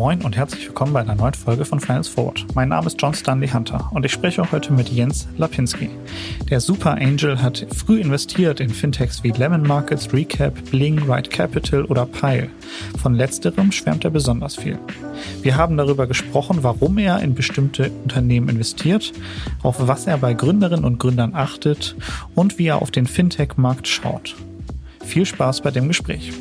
[0.00, 2.46] Moin und herzlich willkommen bei einer neuen Folge von Finance Forward.
[2.54, 5.90] Mein Name ist John Stanley Hunter und ich spreche heute mit Jens Lapinski.
[6.48, 11.84] Der Super Angel hat früh investiert in Fintechs wie Lemon Markets, Recap, Bling, Right Capital
[11.84, 12.48] oder Pile.
[13.02, 14.78] Von letzterem schwärmt er besonders viel.
[15.42, 19.12] Wir haben darüber gesprochen, warum er in bestimmte Unternehmen investiert,
[19.62, 21.94] auf was er bei Gründerinnen und Gründern achtet
[22.34, 24.34] und wie er auf den Fintech-Markt schaut.
[25.10, 26.32] Viel Spaß bei dem Gespräch.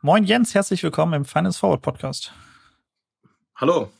[0.00, 2.32] Moin Jens, herzlich willkommen im Finance Forward Podcast.
[3.56, 3.90] Hallo.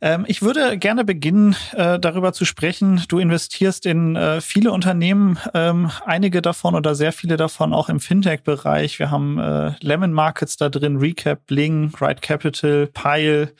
[0.00, 3.02] Ähm, ich würde gerne beginnen, äh, darüber zu sprechen.
[3.08, 7.98] Du investierst in äh, viele Unternehmen, ähm, einige davon oder sehr viele davon auch im
[7.98, 9.00] Fintech-Bereich.
[9.00, 13.52] Wir haben äh, Lemon Markets da drin, Recap, Bling, Right Capital, Pile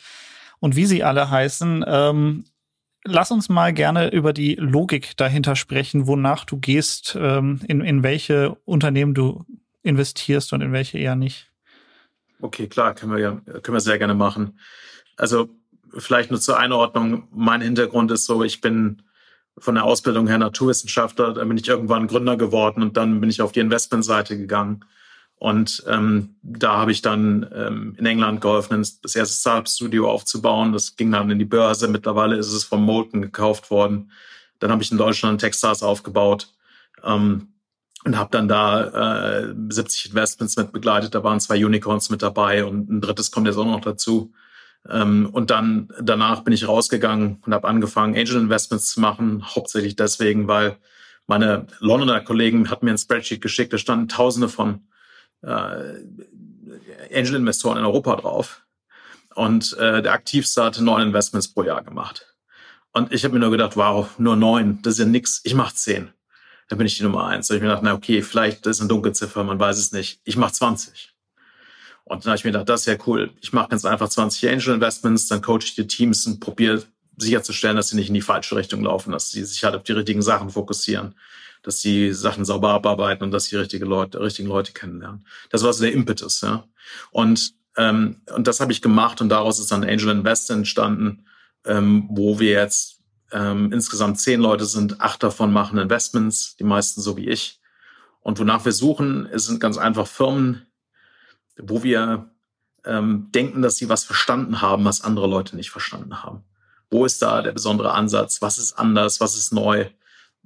[0.61, 1.85] und wie sie alle heißen.
[1.89, 2.45] Ähm,
[3.05, 8.03] lass uns mal gerne über die Logik dahinter sprechen, wonach du gehst, ähm, in, in
[8.03, 9.45] welche Unternehmen du
[9.83, 11.51] investierst und in welche eher nicht.
[12.41, 14.59] Okay, klar, können wir können wir sehr gerne machen.
[15.17, 15.51] Also
[15.97, 17.29] vielleicht nur zur Einordnung.
[17.33, 19.03] Mein Hintergrund ist so, ich bin
[19.59, 23.43] von der Ausbildung her Naturwissenschaftler, dann bin ich irgendwann Gründer geworden und dann bin ich
[23.43, 24.85] auf die Investmentseite gegangen.
[25.41, 30.75] Und ähm, da habe ich dann ähm, in England geholfen, das erste Startup-Studio aufzubauen.
[30.75, 31.89] Das ging dann in die Börse.
[31.89, 34.13] Mittlerweile ist es von Molten gekauft worden.
[34.59, 36.53] Dann habe ich in Deutschland Techstars aufgebaut.
[37.03, 37.55] Ähm,
[38.05, 41.15] und habe dann da äh, 70 Investments mit begleitet.
[41.15, 44.35] Da waren zwei Unicorns mit dabei und ein drittes kommt jetzt auch noch dazu.
[44.91, 49.97] Ähm, und dann danach bin ich rausgegangen und habe angefangen, Angel Investments zu machen, hauptsächlich
[49.97, 50.77] deswegen, weil
[51.27, 54.83] meine Londoner Kollegen hatten mir ein Spreadsheet geschickt, da standen Tausende von
[55.43, 58.65] äh, Angel-Investoren in Europa drauf.
[59.35, 62.27] Und äh, der aktivste hatte neun Investments pro Jahr gemacht.
[62.93, 65.41] Und ich habe mir nur gedacht, wow, nur neun, das ist ja nix.
[65.45, 66.13] Ich mache zehn
[66.71, 67.49] da bin ich die Nummer eins.
[67.49, 70.21] Da habe ich mir gedacht, na okay, vielleicht ist eine Dunkelziffer, man weiß es nicht.
[70.23, 71.13] Ich mache 20.
[72.05, 73.33] Und dann habe ich mir gedacht, das ist ja cool.
[73.41, 76.85] Ich mache ganz einfach 20 Angel Investments, dann coach ich die Teams und probiere
[77.17, 79.93] sicherzustellen, dass sie nicht in die falsche Richtung laufen, dass sie sich halt auf die
[79.93, 81.17] richtigen Sachen fokussieren,
[81.63, 85.27] dass sie Sachen sauber abarbeiten und dass sie richtige Leute, richtigen Leute kennenlernen.
[85.51, 86.65] Das war so der Impetus, ja.
[87.11, 91.25] Und ähm, und das habe ich gemacht und daraus ist dann Angel Invest entstanden,
[91.65, 93.01] ähm, wo wir jetzt
[93.33, 97.61] ähm, insgesamt zehn Leute sind, acht davon machen Investments, die meisten so wie ich.
[98.21, 100.67] Und wonach wir suchen, sind ganz einfach Firmen,
[101.57, 102.31] wo wir
[102.85, 106.45] ähm, denken, dass sie was verstanden haben, was andere Leute nicht verstanden haben.
[106.91, 108.43] Wo ist da der besondere Ansatz?
[108.43, 109.21] Was ist anders?
[109.21, 109.87] Was ist neu?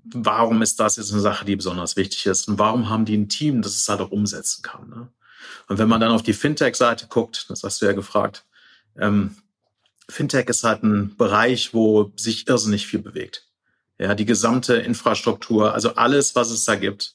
[0.04, 2.48] Warum ist das jetzt eine Sache, die besonders wichtig ist?
[2.48, 4.88] Und warum haben die ein Team, das es halt auch umsetzen kann?
[4.88, 5.08] Ne?
[5.68, 8.44] Und wenn man dann auf die Fintech-Seite guckt, das hast du ja gefragt,
[8.96, 9.36] ähm,
[10.08, 13.48] Fintech ist halt ein Bereich, wo sich irrsinnig viel bewegt.
[13.98, 17.14] Ja, die gesamte Infrastruktur, also alles, was es da gibt,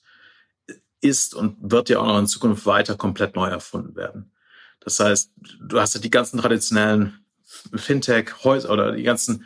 [1.01, 4.31] ist und wird ja auch noch in Zukunft weiter komplett neu erfunden werden.
[4.79, 7.25] Das heißt, du hast ja die ganzen traditionellen
[7.75, 9.45] Fintech Häuser oder die ganzen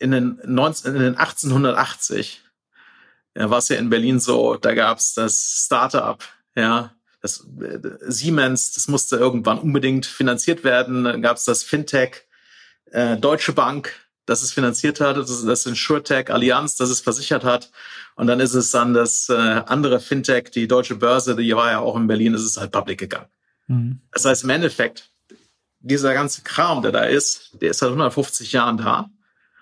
[0.00, 2.42] in den, 19, in den 1880
[3.36, 6.22] ja, war es ja in Berlin so, da gab es das Startup,
[6.56, 7.78] ja, das äh,
[8.08, 11.04] Siemens, das musste irgendwann unbedingt finanziert werden.
[11.04, 12.26] Dann gab es das Fintech,
[12.86, 13.92] äh, Deutsche Bank,
[14.26, 17.70] das es finanziert hat, das das InsurTech, Allianz, das es versichert hat.
[18.16, 21.80] Und dann ist es dann das äh, andere Fintech, die Deutsche Börse, die war ja
[21.80, 23.28] auch in Berlin, ist es halt public gegangen.
[23.66, 24.00] Mhm.
[24.12, 25.10] Das heißt, im Endeffekt,
[25.78, 29.10] dieser ganze Kram, der da ist, der ist seit 150 Jahren da.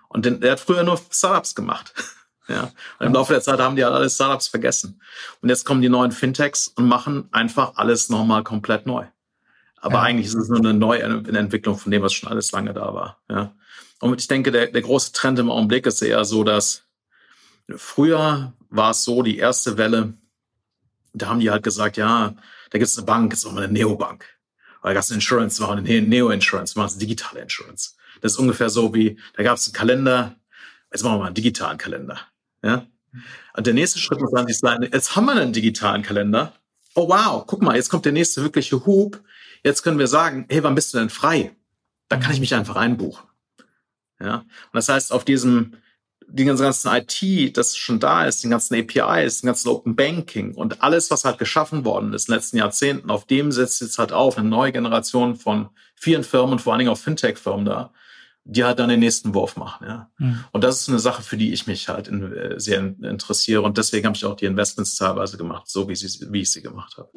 [0.08, 1.92] Und den, der hat früher nur Startups gemacht.
[2.48, 2.70] ja.
[2.98, 5.00] Und im Laufe der Zeit haben die halt alle Startups vergessen.
[5.40, 9.06] Und jetzt kommen die neuen Fintechs und machen einfach alles nochmal komplett neu.
[9.80, 10.02] Aber ja.
[10.02, 13.22] eigentlich ist es nur eine neue Entwicklung von dem, was schon alles lange da war.
[13.30, 13.54] Ja.
[14.00, 16.84] Und ich denke, der, der große Trend im Augenblick ist eher so, dass
[17.76, 20.14] früher war es so, die erste Welle,
[21.12, 22.34] da haben die halt gesagt, ja,
[22.70, 24.24] da gibt es eine Bank, jetzt machen wir eine Neobank.
[24.82, 27.96] Oder da gab es eine Insurance, machen wir eine Neo-Insurance, machen wir eine digitale Insurance.
[28.20, 30.36] Das ist ungefähr so wie, da gab es einen Kalender,
[30.92, 32.20] jetzt machen wir mal einen digitalen Kalender.
[32.62, 32.86] Ja?
[33.56, 36.52] Und der nächste Schritt muss dann sein, jetzt haben wir einen digitalen Kalender.
[36.94, 39.20] Oh wow, guck mal, jetzt kommt der nächste wirkliche Hub.
[39.64, 41.54] Jetzt können wir sagen, hey, wann bist du denn frei?
[42.08, 43.26] Da kann ich mich einfach einbuchen.
[44.20, 45.74] Ja, und das heißt, auf diesem,
[46.26, 50.82] die ganzen IT, das schon da ist, den ganzen APIs, den ganzen Open Banking und
[50.82, 54.12] alles, was halt geschaffen worden ist in den letzten Jahrzehnten, auf dem setzt jetzt halt
[54.12, 57.92] auf eine neue Generation von vielen Firmen und vor allen Dingen auch Fintech-Firmen da,
[58.48, 59.86] die halt dann den nächsten Wurf machen.
[59.86, 60.10] Ja.
[60.16, 60.44] Mhm.
[60.52, 63.60] Und das ist eine Sache, für die ich mich halt in, äh, sehr interessiere.
[63.62, 66.62] Und deswegen habe ich auch die Investments teilweise gemacht, so wie, sie, wie ich sie
[66.62, 67.10] gemacht habe.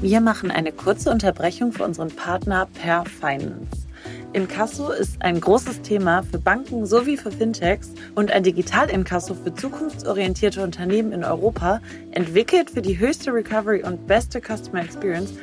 [0.00, 3.86] Wir machen eine kurze Unterbrechung für unseren Partner Per Finance.
[4.32, 10.64] Inkasso ist ein großes Thema für Banken sowie für Fintechs und ein Digital-Inkasso für zukunftsorientierte
[10.64, 15.34] Unternehmen in Europa, entwickelt für die höchste Recovery und beste Customer Experience.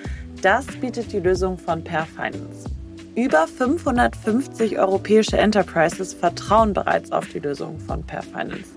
[0.41, 2.78] Das bietet die Lösung von Per Finance.
[3.15, 8.69] Über 550 europäische Enterprises vertrauen bereits auf die Lösung von Per Finance.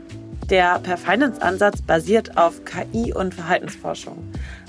[0.49, 4.19] Der Per Finance Ansatz basiert auf KI und Verhaltensforschung.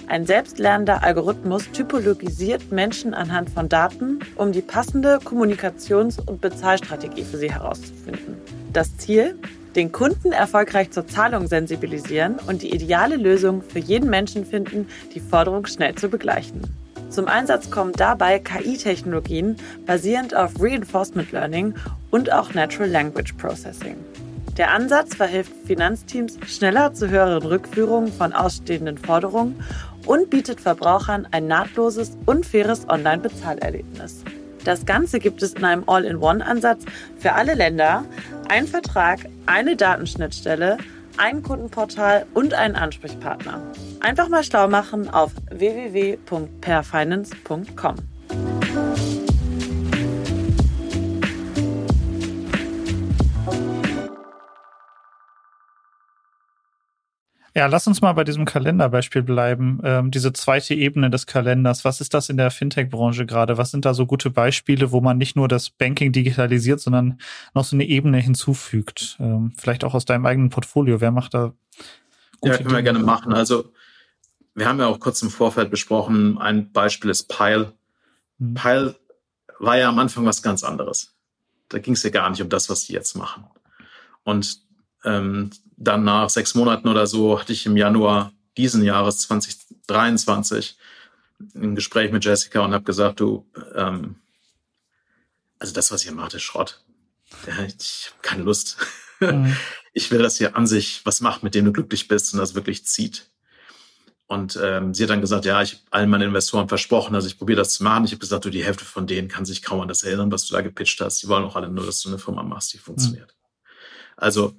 [0.08, 7.38] Ein selbstlernender Algorithmus typologisiert Menschen anhand von Daten, um die passende Kommunikations- und Bezahlstrategie für
[7.38, 8.38] sie herauszufinden.
[8.74, 9.40] Das Ziel?
[9.76, 15.20] Den Kunden erfolgreich zur Zahlung sensibilisieren und die ideale Lösung für jeden Menschen finden, die
[15.20, 16.62] Forderung schnell zu begleichen.
[17.14, 19.56] Zum Einsatz kommen dabei KI-Technologien
[19.86, 21.76] basierend auf Reinforcement Learning
[22.10, 23.98] und auch Natural Language Processing.
[24.58, 29.64] Der Ansatz verhilft Finanzteams schneller zu höheren Rückführungen von ausstehenden Forderungen
[30.08, 34.24] und bietet Verbrauchern ein nahtloses und faires Online-Bezahlerlebnis.
[34.64, 36.84] Das Ganze gibt es in einem All-in-One-Ansatz
[37.20, 38.06] für alle Länder,
[38.50, 40.80] ein Vertrag, eine Datenschnittstelle,
[41.18, 43.62] ein Kundenportal und einen Ansprechpartner.
[44.00, 47.96] Einfach mal schlau machen auf www.perfinance.com.
[57.56, 59.80] Ja, lass uns mal bei diesem Kalenderbeispiel bleiben.
[59.84, 61.86] Ähm, diese zweite Ebene des Kalenders.
[61.86, 63.60] Was ist das in der Fintech-Branche gerade?
[63.60, 67.20] Was sind da so gute Beispiele, wo man nicht nur das Banking digitalisiert, sondern
[67.54, 69.18] noch so eine Ebene hinzufügt?
[69.20, 71.00] Ähm, vielleicht auch aus deinem eigenen Portfolio.
[71.00, 71.54] Wer macht da?
[72.42, 73.34] Ja, können wir gerne machen.
[73.34, 73.72] Also,
[74.56, 77.74] wir haben ja auch kurz im Vorfeld besprochen, ein Beispiel ist Pile.
[78.40, 78.56] Hm.
[78.56, 78.96] Pile
[79.60, 81.16] war ja am Anfang was ganz anderes.
[81.70, 83.46] Da ging es ja gar nicht um das, was die jetzt machen.
[84.24, 84.60] Und
[85.06, 90.78] ähm, dann nach sechs Monaten oder so hatte ich im Januar diesen Jahres 2023
[91.56, 94.16] ein Gespräch mit Jessica und habe gesagt, du, ähm,
[95.60, 96.82] also das, was ihr macht, ist Schrott.
[97.68, 98.78] Ich habe keine Lust.
[99.20, 99.56] Mhm.
[99.96, 102.56] Ich will, dass ihr an sich was macht, mit dem du glücklich bist und das
[102.56, 103.30] wirklich zieht.
[104.26, 107.38] Und ähm, sie hat dann gesagt, ja, ich habe allen meinen Investoren versprochen, also ich
[107.38, 108.04] probiere das zu machen.
[108.06, 110.48] Ich habe gesagt, du, die Hälfte von denen kann sich kaum an das erinnern, was
[110.48, 111.22] du da gepitcht hast.
[111.22, 113.36] Die wollen auch alle nur, dass du eine Firma machst, die funktioniert.
[113.38, 114.14] Mhm.
[114.18, 114.56] Also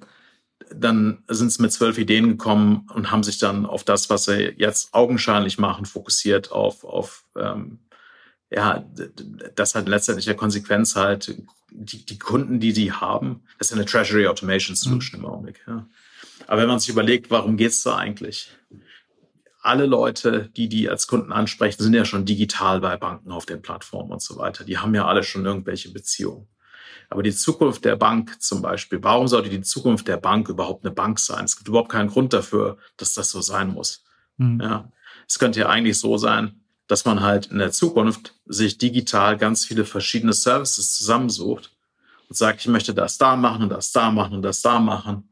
[0.73, 4.53] dann sind sie mit zwölf Ideen gekommen und haben sich dann auf das, was sie
[4.57, 7.79] jetzt augenscheinlich machen, fokussiert, auf, auf ähm,
[8.49, 8.85] ja,
[9.55, 11.35] das halt letztendlich der Konsequenz halt,
[11.71, 15.25] die, die Kunden, die die haben, das ist eine Treasury Automation Solution mhm.
[15.25, 15.61] im Augenblick.
[15.67, 15.87] Ja.
[16.47, 18.55] Aber wenn man sich überlegt, warum geht's da eigentlich?
[19.61, 23.61] Alle Leute, die die als Kunden ansprechen, sind ja schon digital bei Banken auf den
[23.61, 24.63] Plattformen und so weiter.
[24.63, 26.47] Die haben ja alle schon irgendwelche Beziehungen.
[27.09, 30.93] Aber die Zukunft der Bank zum Beispiel, warum sollte die Zukunft der Bank überhaupt eine
[30.93, 31.45] Bank sein?
[31.45, 34.03] Es gibt überhaupt keinen Grund dafür, dass das so sein muss.
[34.37, 34.61] Mhm.
[34.61, 34.91] Ja,
[35.27, 39.65] es könnte ja eigentlich so sein, dass man halt in der Zukunft sich digital ganz
[39.65, 41.71] viele verschiedene Services zusammensucht
[42.29, 45.29] und sagt, ich möchte das da machen und das da machen und das da machen.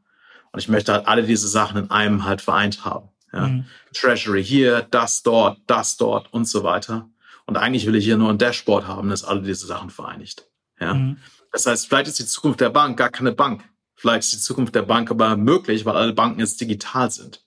[0.52, 3.08] Und ich möchte halt alle diese Sachen in einem halt vereint haben.
[3.32, 3.48] Ja.
[3.48, 3.64] Mhm.
[3.92, 7.08] Treasury hier, das dort, das dort und so weiter.
[7.46, 10.46] Und eigentlich will ich hier nur ein Dashboard haben, das alle diese Sachen vereinigt.
[10.80, 10.94] Ja.
[10.94, 11.18] Mhm.
[11.54, 13.62] Das heißt, vielleicht ist die Zukunft der Bank gar keine Bank.
[13.94, 17.44] Vielleicht ist die Zukunft der Bank aber möglich, weil alle Banken jetzt digital sind.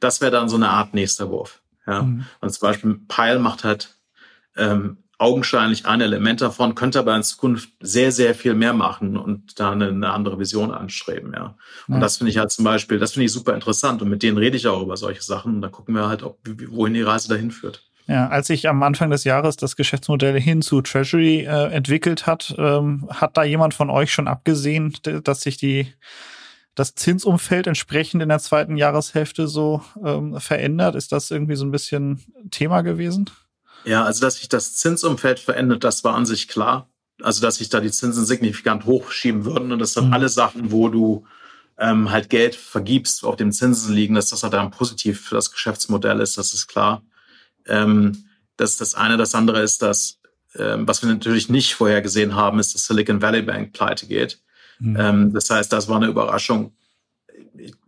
[0.00, 1.60] Das wäre dann so eine Art nächster Wurf.
[1.86, 2.04] Ja.
[2.04, 2.24] Mhm.
[2.40, 3.98] Und zum Beispiel Pile macht halt
[4.56, 9.60] ähm, augenscheinlich ein Element davon, könnte aber in Zukunft sehr, sehr viel mehr machen und
[9.60, 11.58] da eine, eine andere Vision anstreben, ja.
[11.86, 12.00] Und ja.
[12.00, 14.56] das finde ich halt zum Beispiel, das finde ich super interessant und mit denen rede
[14.56, 16.38] ich auch über solche Sachen und da gucken wir halt, ob,
[16.68, 17.89] wohin die Reise dahin führt.
[18.06, 22.54] Ja, als ich am Anfang des Jahres das Geschäftsmodell hin zu Treasury äh, entwickelt hat,
[22.58, 25.86] ähm, hat da jemand von euch schon abgesehen, dass sich die
[26.74, 30.94] das Zinsumfeld entsprechend in der zweiten Jahreshälfte so ähm, verändert?
[30.94, 33.28] Ist das irgendwie so ein bisschen Thema gewesen?
[33.84, 36.88] Ja, also dass sich das Zinsumfeld verändert, das war an sich klar.
[37.22, 40.12] Also dass sich da die Zinsen signifikant hochschieben würden und das sind mhm.
[40.14, 41.26] alle Sachen, wo du
[41.78, 45.50] ähm, halt Geld vergibst, auf dem Zinsen liegen, dass das halt dann positiv für das
[45.50, 47.02] Geschäftsmodell ist, das ist klar.
[47.66, 48.24] Ähm,
[48.56, 49.16] das ist das eine.
[49.16, 50.20] Das andere ist, dass,
[50.54, 54.40] ähm, was wir natürlich nicht vorher gesehen haben, ist, dass Silicon Valley Bank pleite geht.
[54.78, 54.96] Mhm.
[54.98, 56.76] Ähm, das heißt, das war eine Überraschung.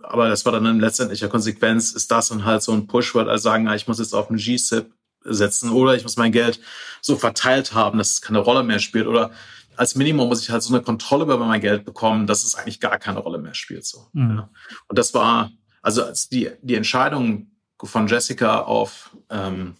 [0.02, 3.28] Aber das war dann in letztendlicher Konsequenz, ist das dann halt so ein Push, weil
[3.28, 4.92] alle sagen, ich muss jetzt auf einen G-SIP
[5.24, 6.60] setzen oder ich muss mein Geld
[7.00, 9.30] so verteilt haben, dass es keine Rolle mehr spielt oder
[9.76, 12.80] als Minimum muss ich halt so eine Kontrolle über mein Geld bekommen, dass es eigentlich
[12.80, 13.86] gar keine Rolle mehr spielt.
[13.86, 14.08] So.
[14.12, 14.36] Mhm.
[14.36, 14.50] Ja.
[14.88, 15.50] Und das war,
[15.80, 17.51] also als die, die Entscheidung
[17.82, 19.76] von Jessica auf ähm,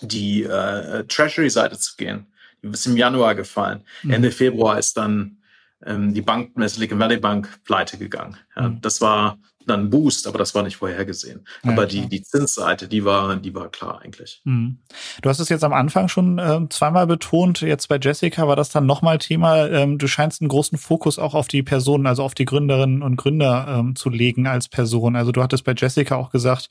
[0.00, 2.26] die äh, Treasury-Seite zu gehen.
[2.62, 3.84] Die ist im Januar gefallen.
[4.02, 4.10] Mhm.
[4.10, 5.38] Ende Februar ist dann
[5.84, 8.36] ähm, die Bank, Silicon Valley Bank, pleite gegangen.
[8.56, 8.80] Ja, mhm.
[8.80, 9.38] Das war
[9.70, 11.46] dann einen Boost, aber das war nicht vorhergesehen.
[11.64, 14.42] Ja, aber die, die Zinsseite, die war, die war klar eigentlich.
[14.44, 14.78] Mhm.
[15.22, 17.60] Du hast es jetzt am Anfang schon äh, zweimal betont.
[17.60, 19.68] Jetzt bei Jessica war das dann nochmal Thema.
[19.68, 23.16] Ähm, du scheinst einen großen Fokus auch auf die Personen, also auf die Gründerinnen und
[23.16, 25.16] Gründer ähm, zu legen als Person.
[25.16, 26.68] Also du hattest bei Jessica auch gesagt,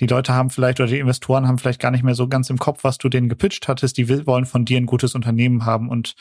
[0.00, 2.58] die Leute haben vielleicht oder die Investoren haben vielleicht gar nicht mehr so ganz im
[2.58, 3.96] Kopf, was du denen gepitcht hattest.
[3.98, 6.14] Die wollen von dir ein gutes Unternehmen haben und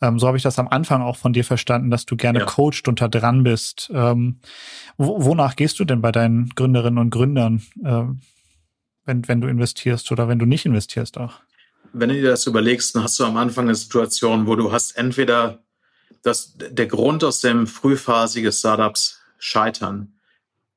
[0.00, 2.44] ähm, so habe ich das am Anfang auch von dir verstanden, dass du gerne ja.
[2.44, 3.90] coacht und da dran bist.
[3.94, 4.40] Ähm,
[4.96, 8.04] wonach gehst du denn bei deinen Gründerinnen und Gründern, äh,
[9.04, 11.40] wenn, wenn du investierst oder wenn du nicht investierst auch?
[11.92, 14.92] Wenn du dir das überlegst, dann hast du am Anfang eine Situation, wo du hast
[14.92, 15.60] entweder
[16.22, 20.14] das, der Grund aus dem frühphasige Startups scheitern,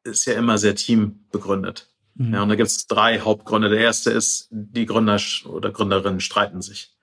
[0.03, 1.89] ist ja immer sehr teambegründet.
[2.15, 2.33] Mhm.
[2.33, 3.69] Ja, und da gibt es drei Hauptgründe.
[3.69, 6.96] Der erste ist, die Gründer oder Gründerinnen streiten sich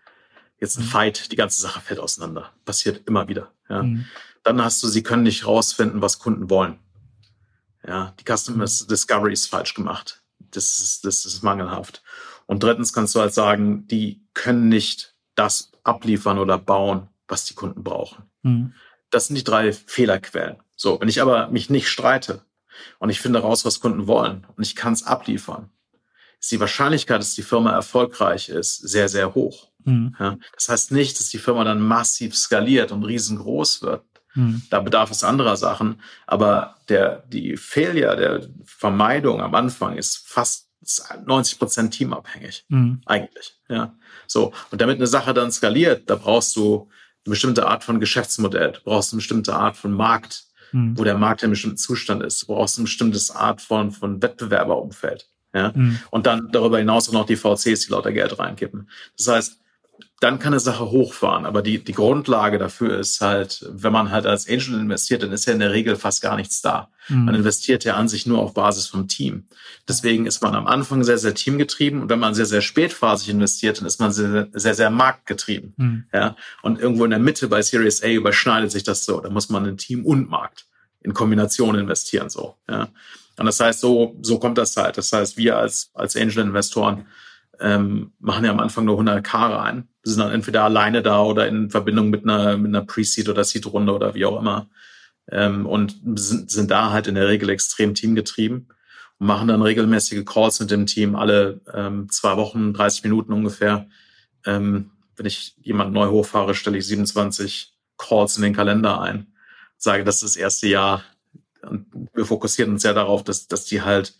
[0.64, 0.88] jetzt ein mhm.
[0.88, 2.50] Fight, die ganze Sache fällt auseinander.
[2.64, 3.52] Passiert immer wieder.
[3.68, 3.82] Ja.
[3.82, 4.06] Mhm.
[4.42, 6.78] Dann hast du, sie können nicht rausfinden, was Kunden wollen.
[7.86, 8.86] Ja, die Customer mhm.
[8.88, 10.22] Discovery ist falsch gemacht.
[10.38, 12.02] Das ist, das ist mangelhaft.
[12.46, 17.54] Und drittens kannst du halt sagen, die können nicht das abliefern oder bauen, was die
[17.54, 18.24] Kunden brauchen.
[18.42, 18.74] Mhm.
[19.10, 20.56] Das sind die drei Fehlerquellen.
[20.76, 22.42] So, wenn ich aber mich nicht streite
[22.98, 25.70] und ich finde raus, was Kunden wollen und ich kann es abliefern,
[26.40, 29.70] ist die Wahrscheinlichkeit, dass die Firma erfolgreich ist, sehr, sehr hoch.
[29.84, 30.16] Mhm.
[30.18, 34.02] Ja, das heißt nicht, dass die Firma dann massiv skaliert und riesengroß wird.
[34.34, 34.62] Mhm.
[34.70, 36.00] Da bedarf es anderer Sachen.
[36.26, 40.68] Aber der, die Failure der Vermeidung am Anfang ist fast
[41.26, 42.64] 90 Prozent teamabhängig.
[42.68, 43.00] Mhm.
[43.06, 43.58] Eigentlich.
[43.68, 43.94] Ja.
[44.26, 44.52] So.
[44.70, 46.88] Und damit eine Sache dann skaliert, da brauchst du
[47.24, 48.72] eine bestimmte Art von Geschäftsmodell.
[48.72, 50.98] Du brauchst eine bestimmte Art von Markt, mhm.
[50.98, 52.42] wo der Markt in einem bestimmten Zustand ist.
[52.42, 55.28] Du brauchst eine bestimmte Art von, von Wettbewerberumfeld.
[55.54, 55.72] Ja?
[55.74, 56.00] Mhm.
[56.10, 58.90] Und dann darüber hinaus auch noch die VCs, die lauter Geld reinkippen.
[59.16, 59.60] Das heißt,
[60.20, 61.44] dann kann eine Sache hochfahren.
[61.44, 65.46] Aber die, die Grundlage dafür ist halt, wenn man halt als Angel investiert, dann ist
[65.46, 66.88] ja in der Regel fast gar nichts da.
[67.08, 67.24] Mhm.
[67.26, 69.44] Man investiert ja an sich nur auf Basis vom Team.
[69.86, 72.02] Deswegen ist man am Anfang sehr, sehr teamgetrieben.
[72.02, 75.74] Und wenn man sehr, sehr spätphasig investiert, dann ist man sehr, sehr, sehr marktgetrieben.
[75.76, 76.04] Mhm.
[76.12, 76.36] Ja.
[76.62, 79.20] Und irgendwo in der Mitte bei Series A überschneidet sich das so.
[79.20, 80.66] Da muss man in Team und Markt
[81.02, 82.56] in Kombination investieren, so.
[82.68, 82.88] Ja.
[83.36, 84.96] Und das heißt, so, so kommt das halt.
[84.96, 87.06] Das heißt, wir als, als Angel-Investoren
[87.60, 89.88] ähm, machen ja am Anfang nur 100 K rein.
[90.02, 93.44] Wir sind dann entweder alleine da oder in Verbindung mit einer, mit einer Pre-Seed oder
[93.44, 94.68] Seed-Runde oder wie auch immer.
[95.30, 98.68] Ähm, und sind, sind da halt in der Regel extrem teamgetrieben
[99.18, 103.88] und machen dann regelmäßige Calls mit dem Team alle ähm, zwei Wochen, 30 Minuten ungefähr.
[104.44, 109.32] Ähm, wenn ich jemand neu hochfahre, stelle ich 27 Calls in den Kalender ein.
[109.76, 111.02] Sage, das ist das erste Jahr.
[111.62, 114.14] Und wir fokussieren uns ja darauf, dass, dass die halt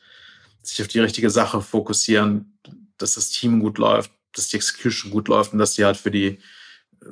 [0.63, 2.59] sich auf die richtige Sache fokussieren,
[2.99, 6.11] dass das Team gut läuft, dass die Execution gut läuft und dass die halt für
[6.11, 6.39] die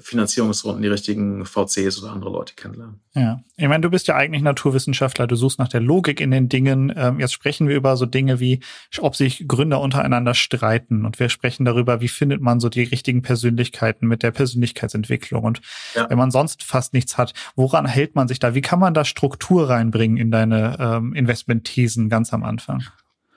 [0.01, 3.01] Finanzierungsrunden die richtigen VCs oder andere Leute kennenlernen.
[3.15, 6.49] Ja, ich meine, du bist ja eigentlich Naturwissenschaftler, du suchst nach der Logik in den
[6.49, 6.93] Dingen.
[6.97, 8.61] Ähm, jetzt sprechen wir über so Dinge wie,
[9.01, 13.23] ob sich Gründer untereinander streiten und wir sprechen darüber, wie findet man so die richtigen
[13.23, 15.61] Persönlichkeiten mit der Persönlichkeitsentwicklung und
[15.95, 16.09] ja.
[16.09, 18.55] wenn man sonst fast nichts hat, woran hält man sich da?
[18.55, 22.83] Wie kann man da Struktur reinbringen in deine ähm, Investment-Thesen ganz am Anfang?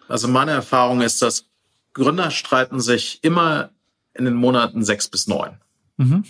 [0.07, 1.49] Also meine Erfahrung ist, dass
[1.95, 3.71] Gründer streiten sich immer
[4.13, 5.57] in den Monaten sechs bis neun.
[5.97, 6.25] Mhm.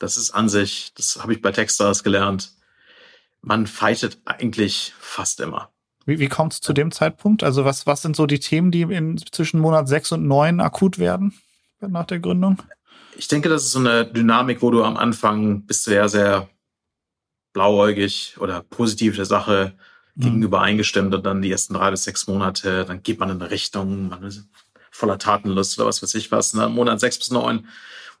[0.00, 2.52] Das ist an sich, das habe ich bei Techstars gelernt.
[3.42, 5.70] Man fightet eigentlich fast immer.
[6.06, 7.42] Wie, wie kommt es zu dem Zeitpunkt?
[7.42, 10.98] Also was, was sind so die Themen, die in, zwischen Monat sechs und neun akut
[10.98, 11.34] werden
[11.80, 12.62] nach der Gründung?
[13.16, 16.48] Ich denke, das ist so eine Dynamik, wo du am Anfang bist ja sehr
[17.52, 19.74] blauäugig oder positiv der Sache
[20.14, 20.22] mhm.
[20.22, 23.50] gegenüber eingestimmt und dann die ersten drei bis sechs Monate, dann geht man in eine
[23.50, 24.48] Richtung, man
[24.98, 26.54] voller Tatenlust oder was weiß ich was.
[26.54, 26.68] Ne?
[26.68, 27.66] Monat sechs bis neun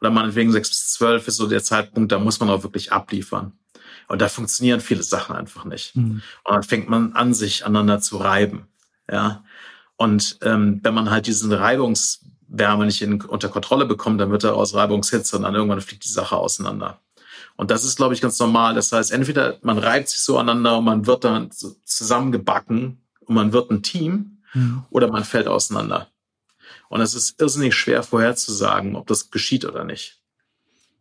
[0.00, 3.52] oder meinetwegen sechs bis zwölf ist so der Zeitpunkt, da muss man auch wirklich abliefern.
[4.06, 5.96] Und da funktionieren viele Sachen einfach nicht.
[5.96, 6.22] Mhm.
[6.44, 8.68] Und dann fängt man an, sich aneinander zu reiben.
[9.10, 9.44] Ja.
[9.96, 14.74] Und ähm, wenn man halt diesen Reibungswärme nicht in, unter Kontrolle bekommt, dann wird daraus
[14.74, 17.00] Reibungshitze und dann irgendwann fliegt die Sache auseinander.
[17.56, 18.74] Und das ist, glaube ich, ganz normal.
[18.74, 21.50] Das heißt, entweder man reibt sich so aneinander und man wird dann
[21.84, 24.84] zusammengebacken und man wird ein Team mhm.
[24.90, 26.08] oder man fällt auseinander.
[26.88, 30.20] Und es ist irrsinnig schwer vorherzusagen, ob das geschieht oder nicht.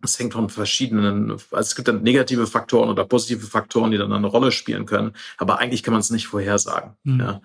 [0.03, 4.13] Es hängt von verschiedenen, also es gibt dann negative Faktoren oder positive Faktoren, die dann
[4.13, 5.13] eine Rolle spielen können.
[5.37, 6.95] Aber eigentlich kann man es nicht vorhersagen.
[7.03, 7.19] Mhm.
[7.19, 7.41] Ja.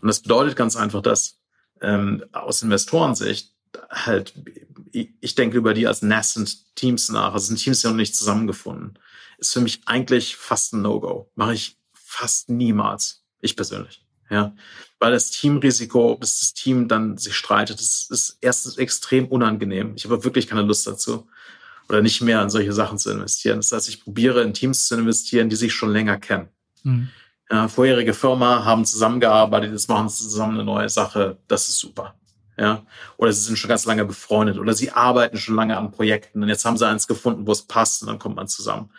[0.00, 1.38] Und das bedeutet ganz einfach, dass
[1.80, 3.52] ähm, aus Investorensicht
[3.88, 4.34] halt,
[4.92, 8.98] ich denke über die als nascent Teams nach, also sind Teams die noch nicht zusammengefunden,
[9.38, 11.30] ist für mich eigentlich fast ein No-Go.
[11.34, 13.24] Mache ich fast niemals.
[13.40, 14.04] Ich persönlich.
[14.30, 14.54] Ja,
[15.02, 19.94] weil das Teamrisiko, bis das Team dann sich streitet, das ist erstens extrem unangenehm.
[19.96, 21.26] Ich habe wirklich keine Lust dazu
[21.88, 23.56] oder nicht mehr in solche Sachen zu investieren.
[23.56, 26.50] Das heißt, ich probiere in Teams zu investieren, die sich schon länger kennen.
[26.84, 27.08] Mhm.
[27.50, 31.36] Ja, vorherige Firma haben zusammengearbeitet, jetzt machen sie zusammen eine neue Sache.
[31.48, 32.14] Das ist super.
[32.56, 36.44] Ja, oder sie sind schon ganz lange befreundet oder sie arbeiten schon lange an Projekten
[36.44, 38.90] und jetzt haben sie eins gefunden, wo es passt und dann kommt man zusammen.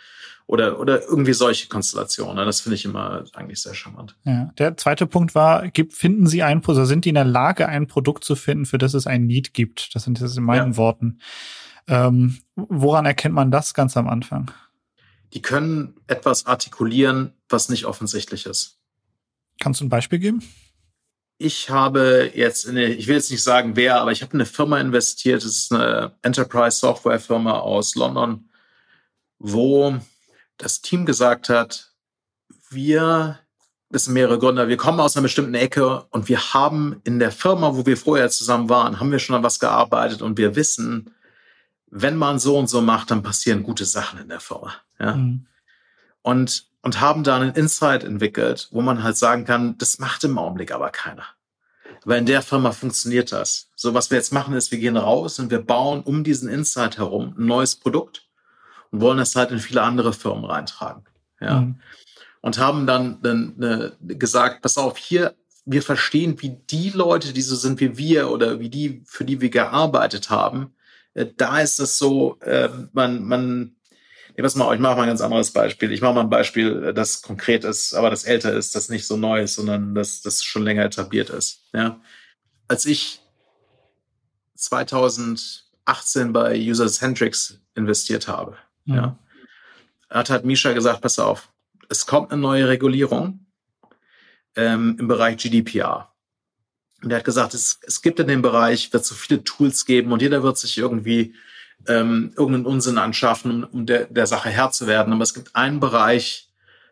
[0.46, 2.46] Oder, oder irgendwie solche Konstellationen.
[2.46, 4.16] Das finde ich immer eigentlich sehr charmant.
[4.24, 4.52] Ja.
[4.58, 7.88] Der zweite Punkt war, gibt, finden Sie ein, oder sind die in der Lage, ein
[7.88, 9.96] Produkt zu finden, für das es ein Need gibt?
[9.96, 10.78] Das sind jetzt in meinen ja.
[10.78, 11.20] Worten.
[11.88, 14.52] Ähm, woran erkennt man das ganz am Anfang?
[15.34, 18.80] Die können etwas artikulieren, was nicht offensichtlich ist.
[19.60, 20.44] Kannst du ein Beispiel geben?
[21.38, 24.80] Ich habe jetzt, eine, ich will jetzt nicht sagen wer, aber ich habe eine Firma
[24.80, 28.50] investiert, das ist eine Enterprise Software Firma aus London,
[29.40, 29.96] wo
[30.58, 31.94] das Team gesagt hat,
[32.70, 33.40] wir,
[33.90, 37.32] das sind mehrere Gründer, wir kommen aus einer bestimmten Ecke und wir haben in der
[37.32, 41.14] Firma, wo wir vorher zusammen waren, haben wir schon an was gearbeitet und wir wissen,
[41.88, 44.74] wenn man so und so macht, dann passieren gute Sachen in der Firma.
[45.00, 45.16] Ja?
[45.16, 45.46] Mhm.
[46.24, 50.38] Und, und haben da einen Insight entwickelt, wo man halt sagen kann, das macht im
[50.38, 51.26] Augenblick aber keiner.
[52.04, 53.70] Aber in der Firma funktioniert das.
[53.76, 56.98] So, was wir jetzt machen, ist, wir gehen raus und wir bauen um diesen Insight
[56.98, 58.23] herum ein neues Produkt
[58.94, 61.04] und wollen es halt in viele andere Firmen reintragen.
[61.42, 61.62] Ja.
[61.62, 61.80] Mhm.
[62.42, 65.34] Und haben dann, dann äh, gesagt, pass auf, hier,
[65.66, 69.42] wir verstehen, wie die Leute, die so sind wie wir oder wie die, für die
[69.42, 70.76] wir gearbeitet haben,
[71.16, 73.76] äh, da ist es so, äh, man, man,
[74.38, 75.92] nee, was mal, ich mache mal ein ganz anderes Beispiel.
[75.92, 79.08] Ich mache mal ein Beispiel, äh, das konkret ist, aber das älter ist, das nicht
[79.08, 81.64] so neu ist, sondern das, das schon länger etabliert ist.
[81.74, 82.00] Ja.
[82.68, 83.22] Als ich
[84.56, 88.96] 2018 bei User Centrics investiert habe, mhm.
[88.96, 89.20] ja,
[90.10, 91.52] hat halt Misha gesagt, pass auf,
[91.90, 93.46] es kommt eine neue Regulierung
[94.56, 96.14] ähm, im Bereich GDPR.
[97.04, 100.12] Und er hat gesagt, es, es gibt in dem Bereich, wird so viele Tools geben
[100.12, 101.36] und jeder wird sich irgendwie
[101.88, 105.12] ähm, irgendeinen Unsinn anschaffen, um der, der Sache Herr zu werden.
[105.12, 106.50] Aber es gibt einen Bereich,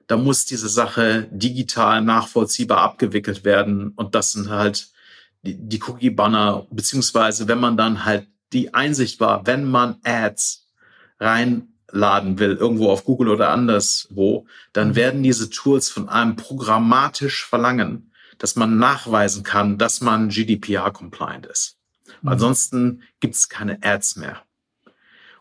[0.07, 3.93] da muss diese Sache digital nachvollziehbar abgewickelt werden.
[3.95, 4.89] Und das sind halt
[5.43, 10.67] die, die Cookie-Banner, beziehungsweise wenn man dann halt die Einsicht war, wenn man Ads
[11.93, 14.95] reinladen will, irgendwo auf Google oder anderswo, dann mhm.
[14.95, 21.77] werden diese Tools von einem programmatisch verlangen, dass man nachweisen kann, dass man GDPR-compliant ist.
[22.21, 22.29] Mhm.
[22.29, 24.41] Ansonsten gibt es keine Ads mehr.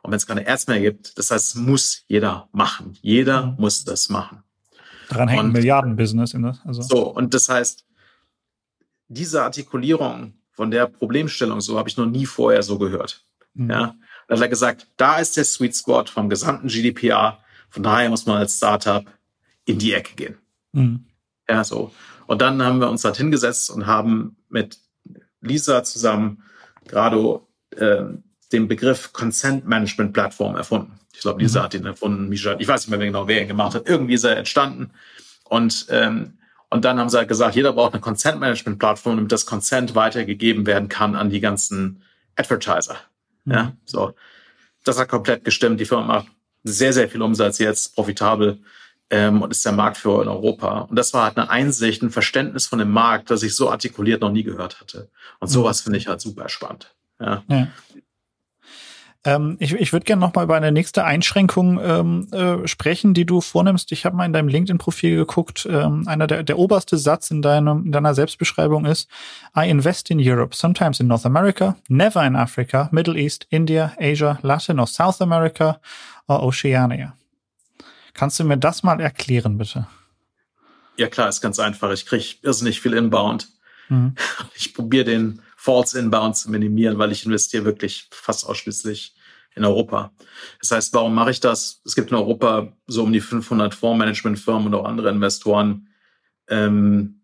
[0.03, 2.97] Und wenn es keine Ads mehr gibt, das heißt, es muss jeder machen.
[3.03, 3.57] Jeder mhm.
[3.59, 4.43] muss das machen.
[5.09, 6.61] Daran hängt ein Milliardenbusiness in das.
[6.65, 6.83] Also.
[6.83, 7.85] So, und das heißt,
[9.09, 13.25] diese Artikulierung von der Problemstellung, so habe ich noch nie vorher so gehört.
[13.55, 13.71] Mhm.
[13.71, 13.95] Ja,
[14.31, 17.41] da hat er gesagt, da ist der Sweet Spot vom gesamten GDPR.
[17.69, 19.05] Von daher muss man als Startup
[19.65, 20.39] in die Ecke gehen.
[20.71, 21.05] Mhm.
[21.49, 21.91] Ja, so.
[22.29, 24.79] Und dann haben wir uns halt hingesetzt und haben mit
[25.41, 26.45] Lisa zusammen
[26.87, 27.41] gerade
[27.77, 28.05] äh,
[28.53, 31.01] den Begriff Consent Management Plattform erfunden.
[31.13, 31.65] Ich glaube, Lisa mhm.
[31.65, 33.89] hat ihn erfunden, Misha, ich weiß nicht mehr genau, wer ihn gemacht hat.
[33.89, 34.93] Irgendwie ist er entstanden.
[35.43, 36.39] Und, ähm,
[36.69, 39.97] und dann haben sie halt gesagt, jeder braucht eine Consent Management Plattform, damit das Consent
[39.97, 42.05] weitergegeben werden kann an die ganzen
[42.37, 42.97] Advertiser.
[43.45, 43.53] Mhm.
[43.53, 44.15] Ja, so.
[44.85, 45.81] Das hat komplett gestimmt.
[45.81, 46.27] Die Firma macht
[46.65, 48.61] sehr, sehr viel Umsatz jetzt, profitabel
[49.11, 50.81] ähm, und ist der Marktführer in Europa.
[50.83, 54.21] Und das war halt eine Einsicht, ein Verständnis von dem Markt, das ich so artikuliert
[54.21, 55.11] noch nie gehört hatte.
[55.39, 56.95] Und sowas finde ich halt super spannend.
[57.21, 57.43] Ja.
[57.49, 57.69] ja.
[59.25, 63.27] Ähm, ich ich würde gerne noch mal über eine nächste Einschränkung ähm, äh, sprechen, die
[63.27, 63.93] du vornimmst.
[63.93, 65.69] Ich habe mal in deinem LinkedIn-Profil geguckt.
[65.71, 69.11] Ähm, einer der, der oberste Satz in, deinem, in deiner Selbstbeschreibung ist:
[69.55, 74.39] I invest in Europe, sometimes in North America, never in Africa, Middle East, India, Asia,
[74.41, 75.81] Latin or South America
[76.27, 77.15] or Oceania.
[78.15, 79.87] Kannst du mir das mal erklären, bitte?
[80.97, 81.91] Ja, klar, ist ganz einfach.
[81.93, 83.49] Ich kriege irrsinnig viel Inbound.
[83.89, 84.15] Mhm.
[84.55, 89.15] Ich probiere den False Inbound zu minimieren, weil ich investiere wirklich fast ausschließlich
[89.55, 90.11] in Europa.
[90.59, 91.83] Das heißt, warum mache ich das?
[91.85, 95.91] Es gibt in Europa so um die 500 Fondsmanagementfirmen und auch andere Investoren,
[96.49, 97.21] ähm,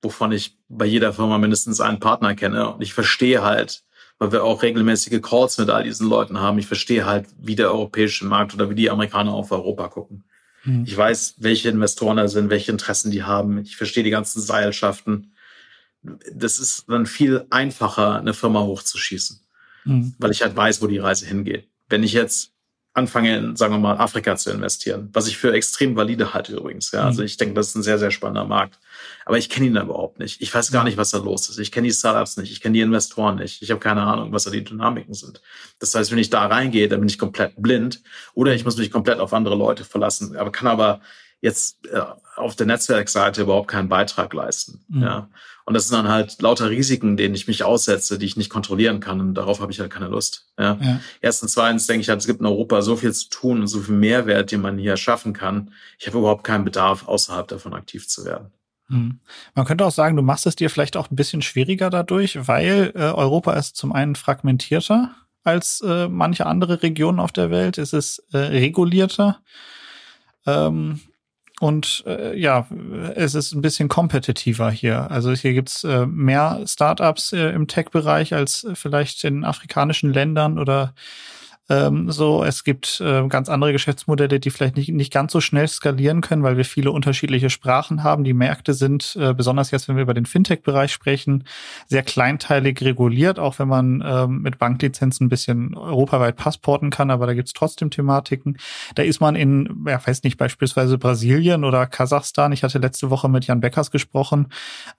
[0.00, 2.72] wovon ich bei jeder Firma mindestens einen Partner kenne.
[2.72, 3.84] Und ich verstehe halt,
[4.18, 6.58] weil wir auch regelmäßige Calls mit all diesen Leuten haben.
[6.58, 10.24] Ich verstehe halt, wie der europäische Markt oder wie die Amerikaner auf Europa gucken.
[10.64, 10.84] Mhm.
[10.86, 13.58] Ich weiß, welche Investoren da sind, welche Interessen die haben.
[13.58, 15.34] Ich verstehe die ganzen Seilschaften.
[16.32, 19.40] Das ist dann viel einfacher, eine Firma hochzuschießen,
[19.84, 20.14] mhm.
[20.18, 21.68] weil ich halt weiß, wo die Reise hingeht.
[21.88, 22.52] Wenn ich jetzt
[22.96, 26.92] anfange, in, sagen wir mal, Afrika zu investieren, was ich für extrem valide halte übrigens.
[26.92, 27.04] Ja.
[27.04, 27.26] Also mhm.
[27.26, 28.78] ich denke, das ist ein sehr, sehr spannender Markt.
[29.26, 30.40] Aber ich kenne ihn da überhaupt nicht.
[30.40, 31.58] Ich weiß gar nicht, was da los ist.
[31.58, 32.50] Ich kenne die Startups nicht.
[32.50, 33.60] Ich kenne die Investoren nicht.
[33.60, 35.42] Ich habe keine Ahnung, was da die Dynamiken sind.
[35.78, 38.90] Das heißt, wenn ich da reingehe, dann bin ich komplett blind oder ich muss mich
[38.90, 40.34] komplett auf andere Leute verlassen.
[40.36, 41.02] Aber kann aber
[41.42, 42.00] jetzt äh,
[42.36, 44.84] auf der Netzwerkseite überhaupt keinen Beitrag leisten.
[44.88, 45.02] Mhm.
[45.02, 45.28] Ja.
[45.66, 49.00] Und das sind dann halt lauter Risiken, denen ich mich aussetze, die ich nicht kontrollieren
[49.00, 49.20] kann.
[49.20, 50.46] Und darauf habe ich halt keine Lust.
[50.56, 50.78] Ja.
[50.80, 51.00] Ja.
[51.20, 53.80] Erstens, zweitens denke ich halt, es gibt in Europa so viel zu tun und so
[53.80, 55.72] viel Mehrwert, den man hier schaffen kann.
[55.98, 58.52] Ich habe überhaupt keinen Bedarf, außerhalb davon aktiv zu werden.
[58.88, 59.18] Hm.
[59.56, 62.92] Man könnte auch sagen, du machst es dir vielleicht auch ein bisschen schwieriger dadurch, weil
[62.94, 67.78] äh, Europa ist zum einen fragmentierter als äh, manche andere Regionen auf der Welt.
[67.78, 69.40] Es ist äh, regulierter.
[70.46, 71.00] Ähm,
[71.60, 72.66] und äh, ja,
[73.14, 75.10] es ist ein bisschen kompetitiver hier.
[75.10, 80.94] Also hier gibt's äh, mehr Startups äh, im Tech-Bereich als vielleicht in afrikanischen Ländern oder
[81.68, 82.44] ähm, so.
[82.44, 86.42] Es gibt äh, ganz andere Geschäftsmodelle, die vielleicht nicht, nicht ganz so schnell skalieren können,
[86.42, 88.24] weil wir viele unterschiedliche Sprachen haben.
[88.24, 91.44] Die Märkte sind, äh, besonders jetzt, wenn wir über den Fintech-Bereich sprechen,
[91.88, 97.26] sehr kleinteilig reguliert, auch wenn man ähm, mit Banklizenzen ein bisschen europaweit passporten kann, aber
[97.26, 98.58] da gibt's trotzdem Thematiken.
[98.94, 102.52] Da ist man in, ja, weiß nicht, beispielsweise Brasilien oder Kasachstan.
[102.52, 104.48] Ich hatte letzte Woche mit Jan Beckers gesprochen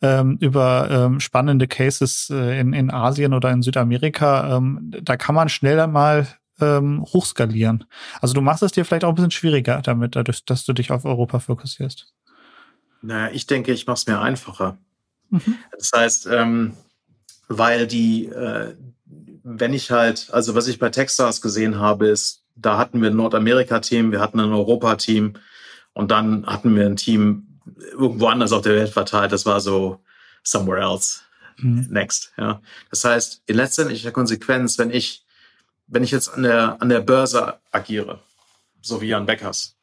[0.02, 4.58] ähm, über ähm, spannende Cases äh, in, in Asien oder in Südamerika.
[4.58, 6.28] Ähm, da kann man schneller mal
[6.60, 7.86] ähm, hochskalieren.
[8.22, 10.92] Also du machst es dir vielleicht auch ein bisschen schwieriger damit, dadurch, dass du dich
[10.92, 12.14] auf Europa fokussierst.
[13.02, 14.78] Naja, ich denke, ich mache es mir einfacher.
[15.30, 15.58] Mhm.
[15.78, 16.74] Das heißt, ähm,
[17.48, 18.76] weil die, äh,
[19.44, 23.16] wenn ich halt, also was ich bei Texas gesehen habe, ist, da hatten wir ein
[23.16, 25.34] Nordamerika-Team, wir hatten ein Europa-Team
[25.94, 27.60] und dann hatten wir ein Team
[27.92, 29.32] irgendwo anders auf der Welt verteilt.
[29.32, 30.02] Das war so
[30.44, 31.22] somewhere else,
[31.60, 31.88] Mhm.
[31.90, 32.34] next.
[32.38, 35.26] Ja, das heißt, in letztendlicher Konsequenz, wenn ich
[35.88, 38.20] wenn ich jetzt an der, an der Börse agiere,
[38.82, 39.76] so wie Jan Beckers,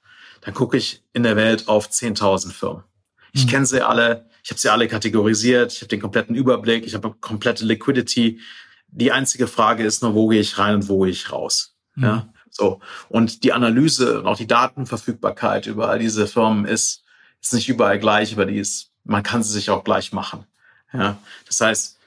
[0.43, 2.85] dann gucke ich in der Welt auf 10.000 Firmen.
[3.33, 3.51] Ich Mhm.
[3.51, 7.15] kenne sie alle, ich habe sie alle kategorisiert, ich habe den kompletten Überblick, ich habe
[7.21, 8.41] komplette Liquidity.
[8.89, 11.75] Die einzige Frage ist nur, wo gehe ich rein und wo gehe ich raus.
[11.95, 12.05] Mhm.
[12.05, 12.81] Ja, so.
[13.09, 17.03] Und die Analyse und auch die Datenverfügbarkeit über all diese Firmen ist,
[17.41, 20.45] ist nicht überall gleich, aber die ist, man kann sie sich auch gleich machen.
[20.93, 21.99] Ja, das heißt,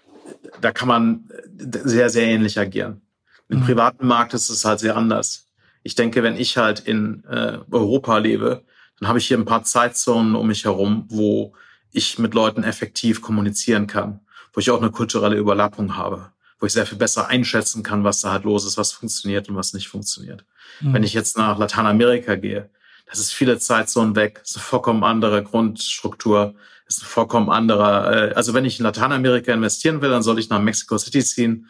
[0.61, 3.01] da kann man sehr, sehr ähnlich agieren.
[3.49, 3.65] Im Mhm.
[3.65, 5.47] privaten Markt ist es halt sehr anders.
[5.83, 8.63] Ich denke, wenn ich halt in äh, Europa lebe,
[8.99, 11.53] dann habe ich hier ein paar Zeitzonen um mich herum, wo
[11.91, 14.19] ich mit Leuten effektiv kommunizieren kann,
[14.53, 18.21] wo ich auch eine kulturelle Überlappung habe, wo ich sehr viel besser einschätzen kann, was
[18.21, 20.43] da halt los ist, was funktioniert und was nicht funktioniert.
[20.81, 20.93] Mhm.
[20.93, 22.69] Wenn ich jetzt nach Lateinamerika gehe,
[23.09, 26.55] das ist viele Zeitzonen weg, das ist eine vollkommen andere Grundstruktur,
[26.85, 30.39] das ist ein vollkommen anderer, äh, also wenn ich in Lateinamerika investieren will, dann soll
[30.39, 31.67] ich nach Mexico City ziehen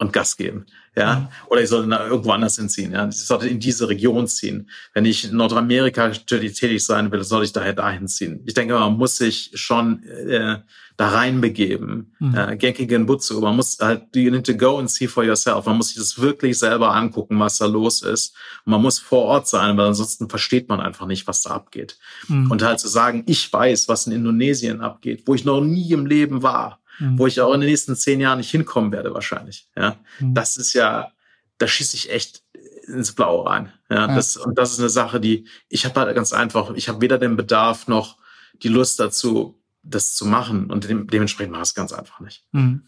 [0.00, 0.66] und Gas geben.
[0.96, 1.28] Ja, Mhm.
[1.50, 2.90] oder ich sollte irgendwo anders hinziehen.
[2.92, 4.68] Ja, ich sollte in diese Region ziehen.
[4.92, 8.42] Wenn ich in Nordamerika tätig sein will, soll ich daher dahin ziehen.
[8.44, 10.58] Ich denke, man muss sich schon äh,
[10.96, 12.12] da reinbegeben.
[12.18, 12.34] Mhm.
[12.34, 13.40] Äh, Genkigen Butsu.
[13.40, 15.66] Man muss halt, you need to go and see for yourself.
[15.66, 18.34] Man muss sich das wirklich selber angucken, was da los ist.
[18.64, 21.98] Und man muss vor Ort sein, weil ansonsten versteht man einfach nicht, was da abgeht.
[22.28, 22.50] Mhm.
[22.50, 26.06] Und halt zu sagen, ich weiß, was in Indonesien abgeht, wo ich noch nie im
[26.06, 27.18] Leben war, Mhm.
[27.18, 29.68] wo ich auch in den nächsten zehn Jahren nicht hinkommen werde wahrscheinlich.
[29.76, 30.34] Ja, Mhm.
[30.34, 31.10] das ist ja,
[31.58, 32.42] da schieße ich echt
[32.86, 33.72] ins Blaue rein.
[33.88, 34.14] Ja, Ja.
[34.14, 37.18] das und das ist eine Sache, die ich habe halt ganz einfach, ich habe weder
[37.18, 38.16] den Bedarf noch
[38.62, 42.44] die Lust dazu, das zu machen und dem, dementsprechend mache ich es ganz einfach nicht.
[42.52, 42.82] Mhm.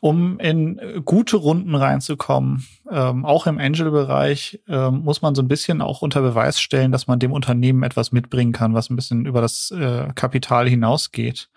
[0.00, 5.80] Um in gute Runden reinzukommen, ähm, auch im Angel-Bereich, ähm, muss man so ein bisschen
[5.80, 9.40] auch unter Beweis stellen, dass man dem Unternehmen etwas mitbringen kann, was ein bisschen über
[9.40, 11.50] das äh, Kapital hinausgeht.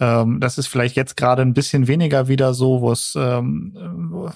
[0.00, 4.30] Ähm, das ist vielleicht jetzt gerade ein bisschen weniger wieder so, wo es ähm, wo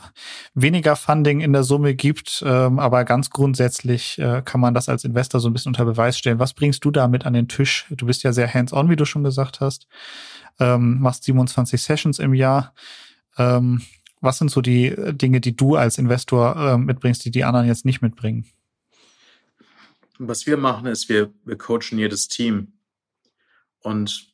[0.55, 5.05] weniger Funding in der Summe gibt, ähm, aber ganz grundsätzlich äh, kann man das als
[5.05, 6.38] Investor so ein bisschen unter Beweis stellen.
[6.38, 7.87] Was bringst du damit an den Tisch?
[7.90, 9.88] Du bist ja sehr hands-on, wie du schon gesagt hast
[10.59, 12.75] ähm, machst 27 Sessions im Jahr.
[13.37, 13.83] Ähm,
[14.21, 17.66] was sind so die äh, Dinge, die du als Investor ähm, mitbringst, die die anderen
[17.66, 18.47] jetzt nicht mitbringen?
[20.18, 22.73] Was wir machen, ist, wir, wir coachen jedes Team.
[23.81, 24.28] Und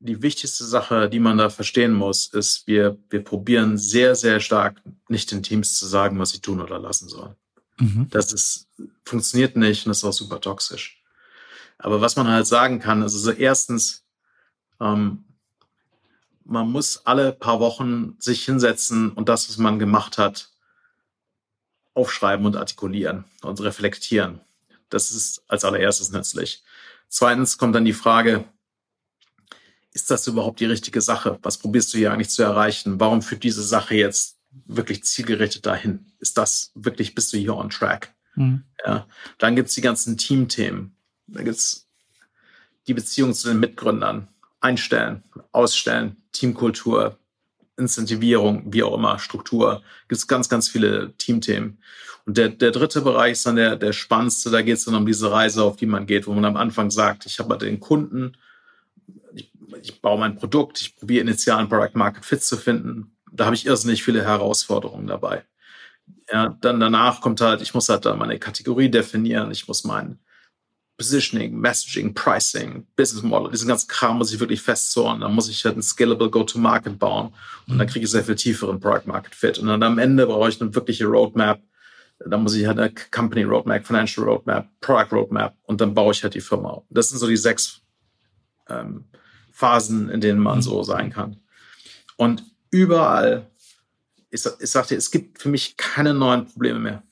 [0.00, 4.82] die wichtigste Sache, die man da verstehen muss, ist, wir, wir probieren sehr, sehr stark,
[5.08, 7.36] nicht den Teams zu sagen, was sie tun oder lassen sollen.
[7.78, 8.08] Mhm.
[8.10, 8.68] Das ist,
[9.04, 11.02] funktioniert nicht und ist auch super toxisch.
[11.78, 14.04] Aber was man halt sagen kann, ist also erstens,
[14.80, 15.24] ähm,
[16.44, 20.50] man muss alle paar Wochen sich hinsetzen und das, was man gemacht hat,
[21.92, 24.40] aufschreiben und artikulieren und reflektieren.
[24.88, 26.64] Das ist als allererstes nützlich.
[27.08, 28.44] Zweitens kommt dann die Frage,
[29.92, 31.38] ist das überhaupt die richtige Sache?
[31.42, 33.00] Was probierst du hier eigentlich zu erreichen?
[33.00, 36.06] Warum führt diese Sache jetzt wirklich zielgerichtet dahin?
[36.18, 38.14] Ist das wirklich, bist du hier on track?
[38.36, 38.64] Mhm.
[38.86, 39.06] Ja.
[39.38, 40.94] Dann gibt's die ganzen Teamthemen.
[41.26, 41.88] Da gibt's
[42.86, 44.28] die Beziehung zu den Mitgründern.
[44.60, 45.22] Einstellen,
[45.52, 47.18] ausstellen, Teamkultur,
[47.76, 49.82] Incentivierung, wie auch immer, Struktur.
[50.08, 51.78] Gibt's ganz, ganz viele Teamthemen.
[52.26, 54.50] Und Und der, der dritte Bereich ist dann der, der spannendste.
[54.50, 56.88] Da geht es dann um diese Reise, auf die man geht, wo man am Anfang
[56.88, 58.36] sagt, ich habe den Kunden,
[59.34, 59.49] ich,
[59.82, 63.16] ich baue mein Produkt, ich probiere initial ein Product Market Fit zu finden.
[63.32, 65.44] Da habe ich irrsinnig viele Herausforderungen dabei.
[66.32, 70.18] Ja, dann danach kommt halt, ich muss halt dann meine Kategorie definieren, ich muss mein
[71.00, 75.22] Positioning, Messaging, Pricing, Business Model, diesen ganzen Kram muss ich wirklich festzornen.
[75.22, 77.32] Dann muss ich halt ein scalable Go-to-Market bauen
[77.66, 79.58] und dann kriege ich sehr viel tieferen Product Market Fit.
[79.58, 81.62] Und dann am Ende brauche ich eine wirkliche Roadmap.
[82.18, 86.22] Dann muss ich halt eine Company Roadmap, Financial Roadmap, Product Roadmap und dann baue ich
[86.22, 86.84] halt die Firma auf.
[86.90, 87.80] Das sind so die sechs
[88.68, 89.06] ähm,
[89.60, 90.62] Phasen, in denen man mhm.
[90.62, 91.36] so sein kann.
[92.16, 93.46] Und überall,
[94.30, 97.02] ich, ich sagte, es gibt für mich keine neuen Probleme mehr.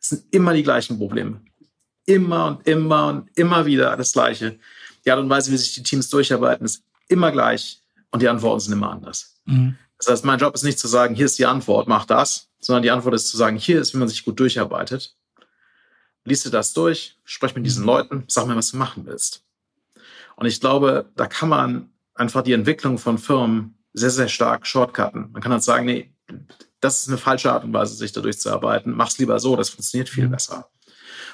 [0.00, 1.40] Es sind immer die gleichen Probleme
[2.06, 4.58] immer und immer und immer wieder das Gleiche.
[5.04, 8.60] Die Art und Weise, wie sich die Teams durcharbeiten, ist immer gleich und die Antworten
[8.60, 9.40] sind immer anders.
[9.44, 9.76] Mhm.
[9.98, 12.82] Das heißt, mein Job ist nicht zu sagen, hier ist die Antwort, mach das, sondern
[12.82, 15.16] die Antwort ist zu sagen, hier ist, wie man sich gut durcharbeitet.
[16.24, 17.88] Lies dir das durch, sprech mit diesen mhm.
[17.88, 19.44] Leuten, sag mir, was du machen willst.
[20.36, 25.30] Und ich glaube, da kann man einfach die Entwicklung von Firmen sehr, sehr stark shortcutten.
[25.32, 26.12] Man kann halt sagen, nee,
[26.80, 28.94] das ist eine falsche Art und Weise, sich da durchzuarbeiten.
[28.94, 30.32] Mach's lieber so, das funktioniert viel mhm.
[30.32, 30.68] besser.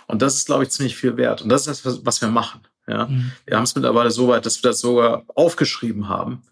[0.07, 1.43] Und das ist, glaube ich, ziemlich viel wert.
[1.43, 2.61] Und das ist das, was wir machen.
[2.87, 3.07] Ja?
[3.07, 3.33] Mhm.
[3.47, 6.43] Wir haben es mittlerweile so weit, dass wir das sogar aufgeschrieben haben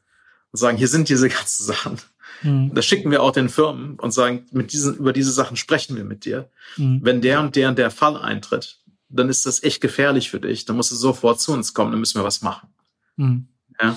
[0.53, 1.99] und sagen, hier sind diese ganzen Sachen.
[2.43, 2.75] Mhm.
[2.75, 6.05] Das schicken wir auch den Firmen und sagen, mit diesen, über diese Sachen sprechen wir
[6.05, 6.51] mit dir.
[6.77, 7.01] Mhm.
[7.03, 10.65] Wenn der und der und der Fall eintritt, dann ist das echt gefährlich für dich.
[10.65, 12.69] Dann musst du sofort zu uns kommen, dann müssen wir was machen.
[13.17, 13.49] Mhm.
[13.81, 13.97] Ja.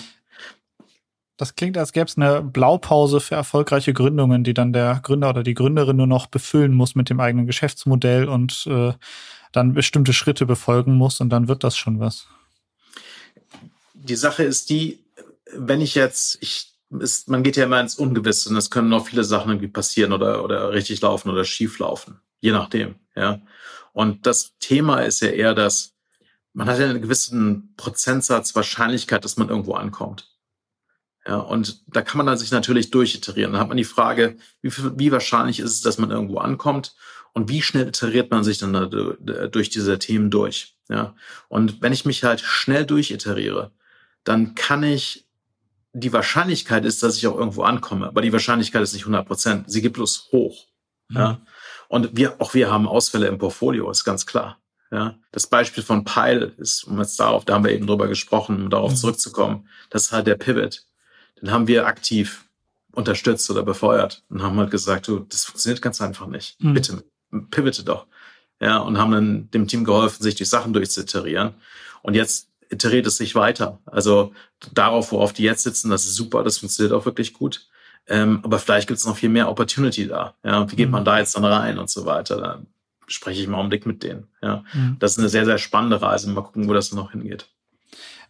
[1.39, 5.41] Das klingt, als gäbe es eine Blaupause für erfolgreiche Gründungen, die dann der Gründer oder
[5.41, 8.91] die Gründerin nur noch befüllen muss mit dem eigenen Geschäftsmodell und äh,
[9.53, 12.27] dann bestimmte Schritte befolgen muss und dann wird das schon was.
[13.93, 14.99] Die Sache ist die,
[15.53, 19.07] wenn ich jetzt, ich, ist, man geht ja immer ins Ungewisse und es können noch
[19.07, 22.19] viele Sachen irgendwie passieren oder, oder richtig laufen oder schief laufen.
[22.41, 23.39] Je nachdem, ja.
[23.93, 25.93] Und das Thema ist ja eher, dass
[26.51, 30.29] man hat ja einen gewissen Prozentsatz Wahrscheinlichkeit, dass man irgendwo ankommt.
[31.27, 33.51] Ja, und da kann man dann sich natürlich durchiterieren.
[33.51, 36.95] Dann hat man die Frage, wie, wie wahrscheinlich ist es, dass man irgendwo ankommt?
[37.33, 38.73] und wie schnell iteriert man sich dann
[39.51, 40.75] durch diese Themen durch.
[40.89, 41.15] Ja?
[41.47, 43.71] Und wenn ich mich halt schnell durchiteriere,
[44.23, 45.25] dann kann ich,
[45.93, 49.71] die Wahrscheinlichkeit ist, dass ich auch irgendwo ankomme, aber die Wahrscheinlichkeit ist nicht 100 Prozent.
[49.71, 50.65] Sie geht bloß hoch.
[51.09, 51.17] Mhm.
[51.17, 51.41] Ja?
[51.87, 54.59] Und wir, auch wir haben Ausfälle im Portfolio, ist ganz klar.
[54.91, 58.63] Ja, das Beispiel von Pile ist, um jetzt darauf, da haben wir eben drüber gesprochen,
[58.63, 58.95] um darauf mhm.
[58.95, 60.83] zurückzukommen, das ist halt der Pivot.
[61.41, 62.45] Den haben wir aktiv
[62.91, 66.61] unterstützt oder befeuert und haben halt gesagt, du, das funktioniert ganz einfach nicht.
[66.61, 66.73] Mhm.
[66.73, 67.03] Bitte
[67.51, 68.07] pivote doch.
[68.59, 71.53] Ja, und haben dann dem Team geholfen, sich die Sachen durchzuiterieren.
[72.01, 73.79] Und jetzt iteriert es sich weiter.
[73.85, 74.33] Also
[74.73, 77.67] darauf, worauf die jetzt sitzen, das ist super, das funktioniert auch wirklich gut.
[78.07, 80.33] Ähm, aber vielleicht gibt es noch viel mehr Opportunity da.
[80.43, 81.05] Ja, wie geht man mhm.
[81.05, 82.37] da jetzt dann rein und so weiter?
[82.37, 82.61] Da
[83.07, 84.27] spreche ich mal um Blick mit denen.
[84.41, 84.97] Ja, mhm.
[84.99, 86.29] das ist eine sehr, sehr spannende Reise.
[86.29, 87.47] Mal gucken, wo das noch hingeht.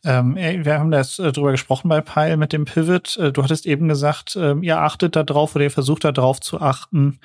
[0.06, 3.18] Ähm, wir haben das äh, drüber gesprochen bei Pile mit dem Pivot.
[3.18, 7.20] Äh, du hattest eben gesagt, äh, ihr achtet darauf oder ihr versucht darauf zu achten,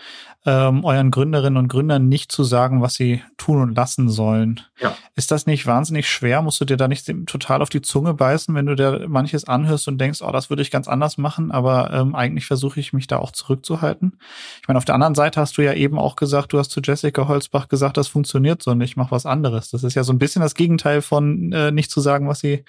[0.47, 4.61] ähm, euren Gründerinnen und Gründern nicht zu sagen, was sie tun und lassen sollen.
[4.81, 4.95] Ja.
[5.15, 6.43] Ist das nicht wahnsinnig schwer?
[6.43, 9.89] Musst du dir da nicht total auf die Zunge beißen, wenn du dir manches anhörst
[9.89, 13.07] und denkst, oh, das würde ich ganz anders machen, aber ähm, eigentlich versuche ich mich
[13.07, 14.19] da auch zurückzuhalten?
[14.61, 16.81] Ich meine, auf der anderen Seite hast du ja eben auch gesagt, du hast zu
[16.83, 19.71] Jessica Holzbach gesagt, das funktioniert so nicht, mach was anderes.
[19.71, 22.64] Das ist ja so ein bisschen das Gegenteil von äh, nicht zu sagen, was sie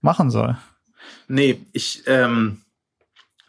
[0.00, 0.56] machen soll.
[1.28, 2.62] Nee, ich, ähm,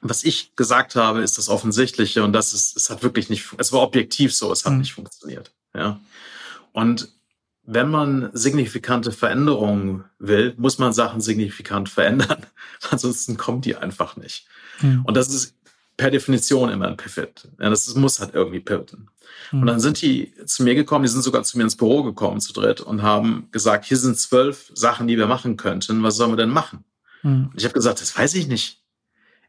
[0.01, 3.71] was ich gesagt habe, ist das Offensichtliche und das ist, es hat wirklich nicht, es
[3.71, 4.79] war objektiv so, es hat mhm.
[4.79, 5.51] nicht funktioniert.
[5.73, 5.99] Ja.
[6.71, 7.09] Und
[7.63, 12.45] wenn man signifikante Veränderungen will, muss man Sachen signifikant verändern.
[12.89, 14.47] Ansonsten kommt die einfach nicht.
[14.81, 15.03] Mhm.
[15.05, 15.55] Und das ist
[15.99, 17.49] per Definition immer ein Pivot.
[17.59, 19.09] Ja, das muss halt irgendwie pivoten.
[19.51, 19.59] Mhm.
[19.59, 22.39] Und dann sind die zu mir gekommen, die sind sogar zu mir ins Büro gekommen
[22.39, 26.01] zu dritt und haben gesagt, hier sind zwölf Sachen, die wir machen könnten.
[26.01, 26.85] Was sollen wir denn machen?
[27.21, 27.49] Mhm.
[27.51, 28.81] Und ich habe gesagt, das weiß ich nicht.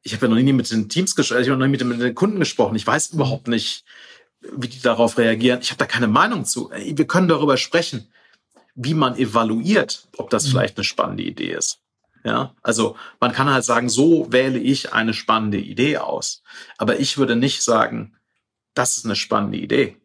[0.03, 2.01] Ich habe ja noch nie mit den Teams gesprochen, ich habe noch nie mit, mit
[2.01, 2.75] den Kunden gesprochen.
[2.75, 3.85] Ich weiß überhaupt nicht,
[4.41, 5.61] wie die darauf reagieren.
[5.63, 6.71] Ich habe da keine Meinung zu.
[6.71, 8.09] Wir können darüber sprechen,
[8.75, 10.51] wie man evaluiert, ob das mhm.
[10.51, 11.79] vielleicht eine spannende Idee ist.
[12.23, 16.43] Ja, also man kann halt sagen, so wähle ich eine spannende Idee aus.
[16.77, 18.17] Aber ich würde nicht sagen,
[18.75, 19.97] das ist eine spannende Idee.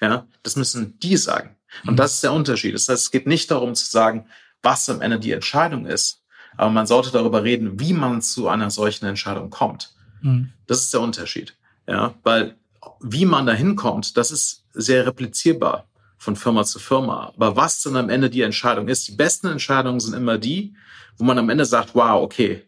[0.00, 1.56] Ja, das müssen die sagen.
[1.84, 1.96] Und mhm.
[1.96, 2.74] das ist der Unterschied.
[2.74, 4.26] Das heißt, es geht nicht darum zu sagen,
[4.62, 6.22] was am Ende die Entscheidung ist.
[6.56, 9.94] Aber man sollte darüber reden, wie man zu einer solchen Entscheidung kommt.
[10.22, 10.52] Mhm.
[10.66, 11.54] Das ist der Unterschied.
[11.86, 12.56] Ja, weil
[13.00, 15.85] wie man da hinkommt, das ist sehr replizierbar
[16.26, 17.32] von Firma zu Firma.
[17.36, 20.74] Aber was dann am Ende die Entscheidung ist, die besten Entscheidungen sind immer die,
[21.16, 22.64] wo man am Ende sagt, wow, okay,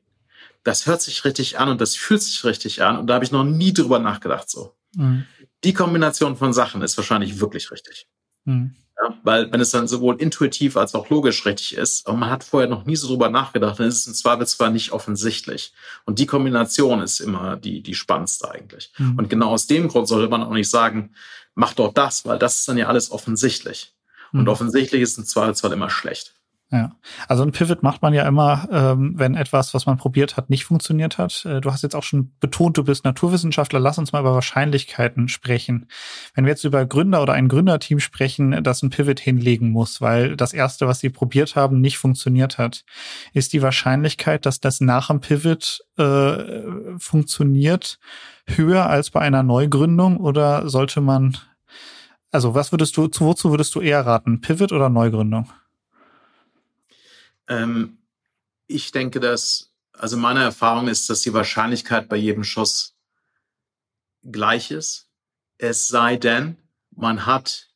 [0.62, 3.32] das hört sich richtig an und das fühlt sich richtig an und da habe ich
[3.32, 4.76] noch nie drüber nachgedacht so.
[4.94, 5.24] Mhm.
[5.64, 8.06] Die Kombination von Sachen ist wahrscheinlich wirklich richtig.
[8.44, 8.76] Mhm.
[9.00, 12.44] Ja, weil wenn es dann sowohl intuitiv als auch logisch richtig ist, und man hat
[12.44, 15.72] vorher noch nie so drüber nachgedacht, dann ist es im Zweifelsfall nicht offensichtlich.
[16.04, 18.92] Und die Kombination ist immer die, die spannendste eigentlich.
[18.98, 19.18] Mhm.
[19.18, 21.12] Und genau aus dem Grund sollte man auch nicht sagen,
[21.58, 23.92] mach doch das, weil das ist dann ja alles offensichtlich.
[24.32, 24.48] Und mhm.
[24.48, 26.34] offensichtlich ist im Zweifelsfall immer schlecht.
[26.70, 26.92] Ja,
[27.28, 30.66] also ein Pivot macht man ja immer, ähm, wenn etwas, was man probiert hat, nicht
[30.66, 31.46] funktioniert hat.
[31.46, 33.80] Äh, du hast jetzt auch schon betont, du bist Naturwissenschaftler.
[33.80, 35.88] Lass uns mal über Wahrscheinlichkeiten sprechen.
[36.34, 40.36] Wenn wir jetzt über Gründer oder ein Gründerteam sprechen, das ein Pivot hinlegen muss, weil
[40.36, 42.84] das erste, was sie probiert haben, nicht funktioniert hat,
[43.32, 47.98] ist die Wahrscheinlichkeit, dass das nach dem Pivot äh, funktioniert,
[48.56, 51.36] höher als bei einer Neugründung oder sollte man,
[52.30, 54.40] also was würdest du, wozu würdest du eher raten?
[54.40, 55.50] Pivot oder Neugründung?
[57.48, 57.98] Ähm,
[58.66, 62.94] ich denke, dass, also meine Erfahrung ist, dass die Wahrscheinlichkeit bei jedem Schuss
[64.22, 65.08] gleich ist.
[65.58, 66.56] Es sei denn,
[66.90, 67.68] man hat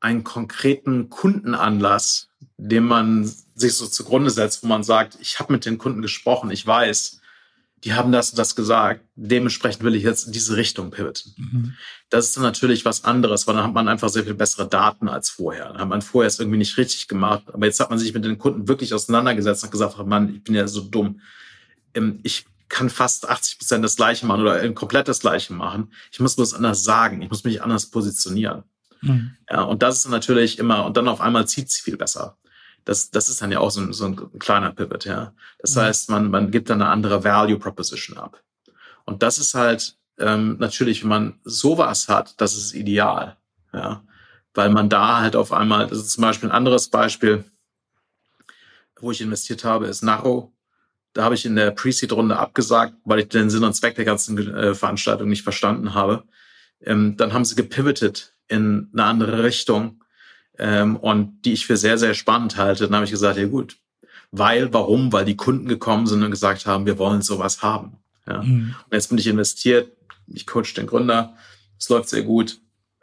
[0.00, 5.64] einen konkreten Kundenanlass, den man sich so zugrunde setzt, wo man sagt, ich habe mit
[5.64, 7.20] den Kunden gesprochen, ich weiß,
[7.84, 11.34] die haben das und das gesagt, dementsprechend will ich jetzt in diese Richtung pivoten.
[11.36, 11.74] Mhm.
[12.08, 15.06] Das ist dann natürlich was anderes, weil dann hat man einfach sehr viel bessere Daten
[15.06, 15.68] als vorher.
[15.68, 18.24] Dann hat man vorher es irgendwie nicht richtig gemacht, aber jetzt hat man sich mit
[18.24, 21.20] den Kunden wirklich auseinandergesetzt und gesagt, Mann, ich bin ja so dumm.
[21.92, 25.92] Ähm, ich kann fast 80 Prozent das Gleiche machen oder komplett das Gleiche machen.
[26.10, 28.62] Ich muss bloß anders sagen, ich muss mich anders positionieren.
[29.02, 29.36] Mhm.
[29.50, 32.38] Ja, und das ist natürlich immer, und dann auf einmal zieht es viel besser
[32.84, 35.32] das, das ist dann ja auch so ein, so ein kleiner Pivot, ja.
[35.58, 35.80] Das mhm.
[35.80, 38.42] heißt, man, man gibt dann eine andere Value Proposition ab.
[39.04, 43.36] Und das ist halt ähm, natürlich, wenn man sowas hat, das ist ideal,
[43.72, 44.02] ja.
[44.52, 47.44] Weil man da halt auf einmal, das ist zum Beispiel ein anderes Beispiel,
[49.00, 50.50] wo ich investiert habe, ist Narrow.
[51.12, 54.38] Da habe ich in der Pre-Seed-Runde abgesagt, weil ich den Sinn und Zweck der ganzen
[54.54, 56.24] äh, Veranstaltung nicht verstanden habe.
[56.80, 60.03] Ähm, dann haben sie gepivotet in eine andere Richtung
[60.58, 62.84] ähm, und die ich für sehr, sehr spannend halte.
[62.84, 63.76] Dann habe ich gesagt, ja gut,
[64.30, 65.12] weil, warum?
[65.12, 67.98] Weil die Kunden gekommen sind und gesagt haben, wir wollen sowas haben.
[68.26, 68.42] Ja.
[68.42, 68.74] Mhm.
[68.84, 69.92] Und jetzt bin ich investiert,
[70.26, 71.36] ich coach den Gründer,
[71.78, 72.58] es läuft sehr gut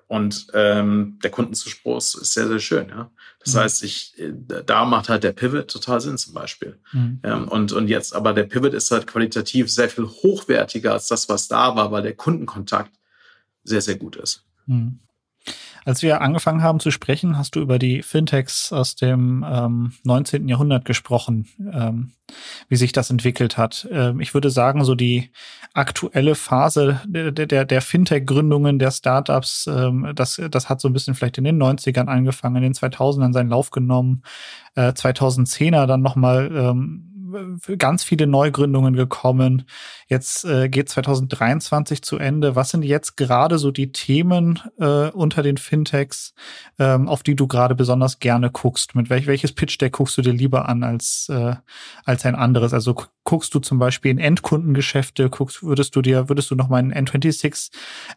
[0.07, 2.89] und ähm, der Kundenzuspruch ist sehr, sehr schön.
[2.89, 3.11] Ja.
[3.39, 3.59] Das mhm.
[3.59, 4.33] heißt, ich, äh,
[4.65, 6.79] da macht halt der Pivot total Sinn zum Beispiel.
[6.91, 7.19] Mhm.
[7.23, 11.29] Ähm, und, und jetzt, aber der Pivot ist halt qualitativ sehr viel hochwertiger als das,
[11.29, 12.91] was da war, weil der Kundenkontakt
[13.63, 14.43] sehr, sehr gut ist.
[15.83, 20.47] Als wir angefangen haben zu sprechen, hast du über die Fintechs aus dem ähm, 19.
[20.47, 22.11] Jahrhundert gesprochen, ähm,
[22.69, 23.87] wie sich das entwickelt hat.
[23.91, 25.31] Ähm, ich würde sagen, so die
[25.73, 31.15] aktuelle Phase der, der, der Fintech-Gründungen, der Startups, ähm, das, das hat so ein bisschen
[31.15, 34.21] vielleicht in den 90ern angefangen, in den 2000ern seinen Lauf genommen,
[34.75, 37.10] äh, 2010er dann nochmal ähm,
[37.77, 39.65] ganz viele Neugründungen gekommen.
[40.07, 42.55] Jetzt äh, geht 2023 zu Ende.
[42.55, 46.33] Was sind jetzt gerade so die Themen äh, unter den Fintechs,
[46.79, 48.95] ähm, auf die du gerade besonders gerne guckst?
[48.95, 51.55] Mit welch, welches Pitch-Deck guckst du dir lieber an als, äh,
[52.05, 52.73] als ein anderes?
[52.73, 56.79] Also guckst du zum Beispiel in Endkundengeschäfte, guckst, würdest du dir, würdest du noch mal
[56.79, 57.71] in N26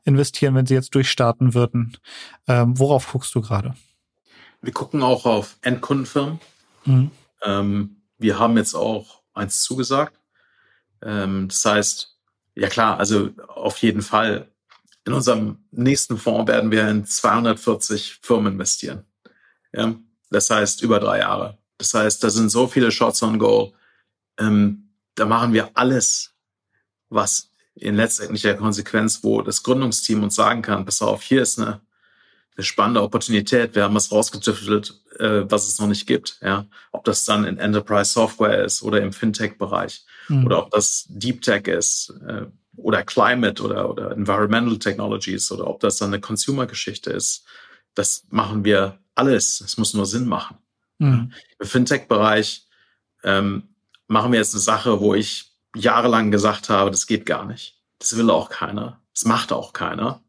[0.04, 1.96] investieren, wenn sie jetzt durchstarten würden?
[2.46, 3.74] Ähm, worauf guckst du gerade?
[4.64, 6.40] Wir gucken auch auf Endkundenfirmen.
[6.86, 7.10] Mhm.
[7.44, 10.18] Ähm, wir haben jetzt auch eins zugesagt.
[11.02, 12.18] Ähm, das heißt,
[12.54, 14.50] ja klar, also auf jeden Fall.
[15.06, 19.04] In unserem nächsten Fonds werden wir in 240 Firmen investieren.
[19.74, 19.94] Ja,
[20.30, 21.58] das heißt über drei Jahre.
[21.76, 23.72] Das heißt, da sind so viele Shots on Goal.
[24.38, 26.32] Ähm, da machen wir alles,
[27.10, 31.80] was in letztendlicher Konsequenz, wo das Gründungsteam uns sagen kann, pass auf, hier ist eine
[32.56, 33.74] eine spannende Opportunität.
[33.74, 36.38] Wir haben was rausgetüftelt, äh, was es noch nicht gibt.
[36.42, 40.46] Ja, ob das dann in Enterprise Software ist oder im FinTech-Bereich mhm.
[40.46, 45.80] oder ob das Deep Tech ist äh, oder Climate oder oder Environmental Technologies oder ob
[45.80, 47.44] das dann eine Consumer-Geschichte ist.
[47.94, 49.60] Das machen wir alles.
[49.60, 50.56] Es muss nur Sinn machen.
[50.98, 51.32] Mhm.
[51.58, 52.66] Im FinTech-Bereich
[53.24, 53.74] ähm,
[54.06, 57.80] machen wir jetzt eine Sache, wo ich jahrelang gesagt habe, das geht gar nicht.
[57.98, 59.00] Das will auch keiner.
[59.12, 60.22] Das macht auch keiner.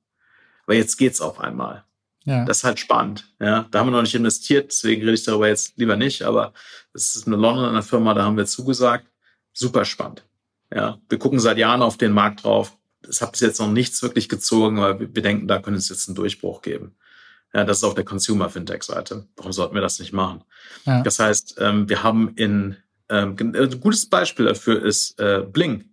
[0.64, 1.85] Aber jetzt geht's auf einmal.
[2.26, 2.44] Ja.
[2.44, 3.32] Das ist halt spannend.
[3.40, 6.54] Ja, da haben wir noch nicht investiert, deswegen rede ich darüber jetzt lieber nicht, aber
[6.94, 9.08] es ist eine Londoner Firma, da haben wir zugesagt.
[9.54, 10.26] Super spannend.
[10.74, 12.78] Ja, wir gucken seit Jahren auf den Markt drauf.
[13.08, 16.10] Es hat bis jetzt noch nichts wirklich gezogen, aber wir denken, da könnte es jetzt
[16.10, 16.96] einen Durchbruch geben.
[17.54, 19.28] Ja, das ist auf der Consumer Fintech Seite.
[19.38, 20.44] Warum sollten wir das nicht machen?
[20.86, 21.04] Ja.
[21.04, 22.76] Das heißt, ähm, wir haben in
[23.08, 25.86] ähm, ein gutes Beispiel dafür ist äh, Bling,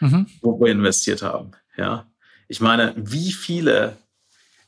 [0.00, 0.26] mhm.
[0.40, 1.50] wo wir investiert haben.
[1.76, 2.06] Ja,
[2.48, 3.96] ich meine, wie viele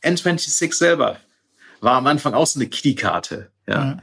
[0.05, 1.19] N26 selber
[1.81, 3.51] war am Anfang auch so eine Key-Karte.
[3.67, 3.85] Ja.
[3.85, 4.01] Mhm.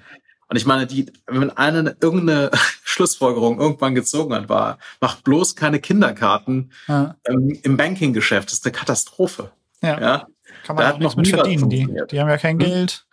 [0.48, 2.52] Und ich meine, die, wenn eine irgendeine
[2.84, 7.14] Schlussfolgerung irgendwann gezogen hat, war, macht bloß keine Kinderkarten mhm.
[7.26, 8.50] ähm, im Banking-Geschäft.
[8.50, 9.52] Das ist eine Katastrophe.
[9.82, 10.00] Ja.
[10.00, 10.28] ja.
[10.66, 11.70] Kann man da auch nichts mit verdienen.
[11.70, 12.68] Die, die haben ja kein hm?
[12.68, 13.06] Geld.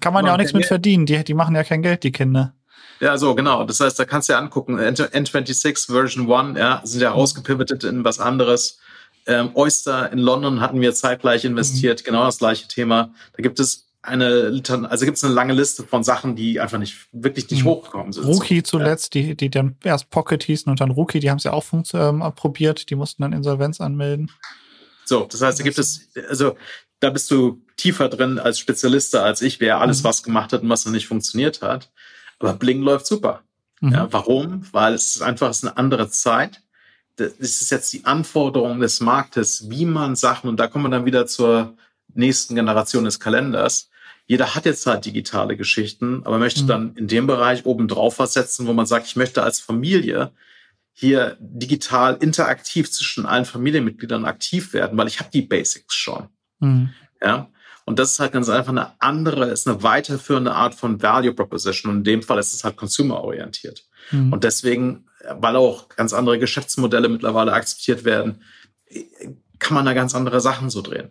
[0.00, 1.06] Kann man ja auch nichts mit verdienen.
[1.06, 2.54] Die, die machen ja kein Geld, die Kinder.
[3.00, 3.64] Ja, so, genau.
[3.64, 4.78] Das heißt, da kannst du ja angucken.
[4.80, 8.78] N26 Version 1, ja, sind ja ausgepivotet in was anderes.
[9.26, 12.04] Ähm, Oyster in London hatten wir zeitgleich investiert, mhm.
[12.04, 13.12] genau das gleiche Thema.
[13.36, 17.08] Da gibt es eine, also gibt es eine lange Liste von Sachen, die einfach nicht,
[17.12, 17.68] wirklich nicht mhm.
[17.68, 18.24] hochgekommen sind.
[18.24, 19.22] Rookie zuletzt, ja.
[19.22, 22.22] die, die dann erst Pocket hießen und dann Rookie, die haben es ja auch ähm,
[22.34, 24.30] probiert, die mussten dann Insolvenz anmelden.
[25.04, 26.56] So, das heißt, da gibt es, also
[27.00, 30.08] da bist du tiefer drin als Spezialist als ich, wer alles mhm.
[30.08, 31.90] was gemacht hat und was noch nicht funktioniert hat.
[32.38, 33.42] Aber Bling läuft super.
[33.80, 33.92] Mhm.
[33.92, 34.66] Ja, warum?
[34.72, 36.62] Weil es ist einfach ist eine andere Zeit.
[37.16, 41.06] Das ist jetzt die Anforderung des Marktes, wie man Sachen, und da kommen wir dann
[41.06, 41.76] wieder zur
[42.14, 43.88] nächsten Generation des Kalenders.
[44.26, 46.66] Jeder hat jetzt halt digitale Geschichten, aber möchte mhm.
[46.66, 50.32] dann in dem Bereich oben drauf was setzen, wo man sagt, ich möchte als Familie
[50.92, 56.28] hier digital interaktiv zwischen allen Familienmitgliedern aktiv werden, weil ich habe die Basics schon.
[56.58, 56.90] Mhm.
[57.22, 57.50] Ja.
[57.84, 61.92] Und das ist halt ganz einfach eine andere, ist eine weiterführende Art von Value Proposition.
[61.92, 63.84] Und in dem Fall ist es halt consumer-orientiert.
[64.10, 64.32] Mhm.
[64.32, 65.06] Und deswegen,
[65.38, 68.42] weil auch ganz andere Geschäftsmodelle mittlerweile akzeptiert werden,
[69.58, 71.10] kann man da ganz andere Sachen so drehen.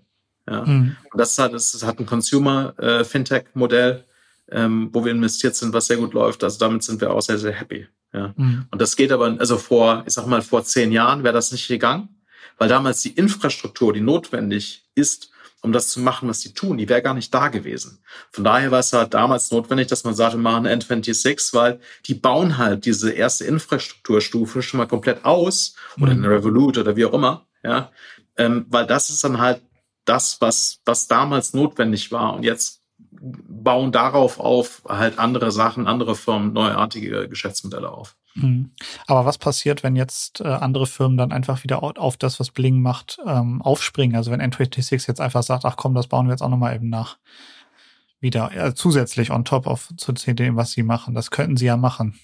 [0.50, 0.66] Ja.
[0.66, 0.96] Mhm.
[1.12, 4.06] Und das halt, das halt ein Consumer-Fintech-Modell,
[4.48, 6.44] äh, ähm, wo wir investiert sind, was sehr gut läuft.
[6.44, 7.88] Also damit sind wir auch sehr, sehr happy.
[8.14, 8.34] Ja.
[8.38, 8.66] Mhm.
[8.70, 11.68] Und das geht aber, also vor, ich sag mal, vor zehn Jahren wäre das nicht
[11.68, 12.10] gegangen,
[12.58, 15.32] weil damals die Infrastruktur, die notwendig ist,
[15.66, 16.78] um das zu machen, was sie tun.
[16.78, 18.00] Die wäre gar nicht da gewesen.
[18.32, 22.14] Von daher war es halt damals notwendig, dass man sagte, wir machen N26, weil die
[22.14, 26.24] bauen halt diese erste Infrastrukturstufe schon mal komplett aus oder mhm.
[26.24, 27.92] eine Revolut oder wie auch immer, ja,
[28.38, 29.62] ähm, weil das ist dann halt
[30.06, 32.84] das, was, was damals notwendig war und jetzt
[33.20, 38.16] bauen darauf auf halt andere Sachen, andere Firmen, neuartige Geschäftsmodelle auf.
[38.36, 38.72] Mhm.
[39.08, 42.82] Aber was passiert, wenn jetzt äh, andere Firmen dann einfach wieder auf das, was Bling
[42.82, 44.16] macht, ähm, aufspringen?
[44.16, 46.90] Also wenn N26 jetzt einfach sagt, ach komm, das bauen wir jetzt auch nochmal eben
[46.90, 47.18] nach.
[48.20, 51.16] Wieder äh, zusätzlich on top auf zu dem, was sie machen.
[51.16, 52.20] Das könnten sie ja machen.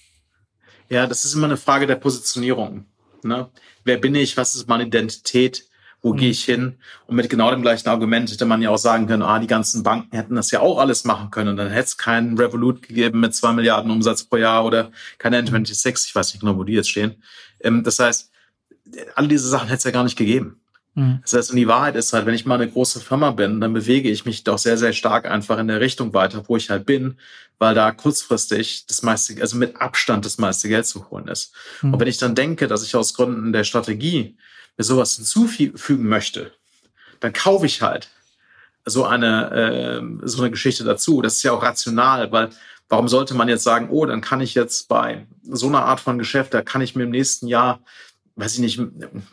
[0.88, 2.84] Ja, das ist immer eine Frage der Positionierung.
[3.22, 3.48] Ne?
[3.84, 4.36] Wer bin ich?
[4.36, 5.66] Was ist meine Identität?
[6.02, 6.18] Wo mhm.
[6.18, 6.78] gehe ich hin?
[7.06, 9.82] Und mit genau dem gleichen Argument hätte man ja auch sagen können, ah, die ganzen
[9.82, 11.56] Banken hätten das ja auch alles machen können.
[11.56, 16.08] dann hätte es keinen Revolut gegeben mit zwei Milliarden Umsatz pro Jahr oder keine N26,
[16.08, 17.22] ich weiß nicht genau, wo die jetzt stehen.
[17.60, 18.30] Ähm, das heißt,
[19.14, 20.60] all diese Sachen hätte es ja gar nicht gegeben.
[20.94, 21.20] Mhm.
[21.22, 23.72] Das heißt, und die Wahrheit ist halt, wenn ich mal eine große Firma bin, dann
[23.72, 26.84] bewege ich mich doch sehr, sehr stark einfach in der Richtung weiter, wo ich halt
[26.84, 27.16] bin,
[27.58, 31.54] weil da kurzfristig das meiste, also mit Abstand das meiste Geld zu holen ist.
[31.80, 31.94] Mhm.
[31.94, 34.36] Und wenn ich dann denke, dass ich aus Gründen der Strategie
[34.76, 36.52] mir sowas hinzufügen möchte,
[37.20, 38.08] dann kaufe ich halt
[38.84, 41.22] so eine, äh, so eine Geschichte dazu.
[41.22, 42.50] Das ist ja auch rational, weil
[42.88, 46.18] warum sollte man jetzt sagen, oh, dann kann ich jetzt bei so einer Art von
[46.18, 47.80] Geschäft, da kann ich mir im nächsten Jahr,
[48.36, 48.80] weiß ich nicht,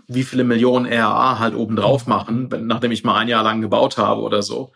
[0.08, 3.98] wie viele Millionen RA halt oben drauf machen, nachdem ich mal ein Jahr lang gebaut
[3.98, 4.72] habe oder so.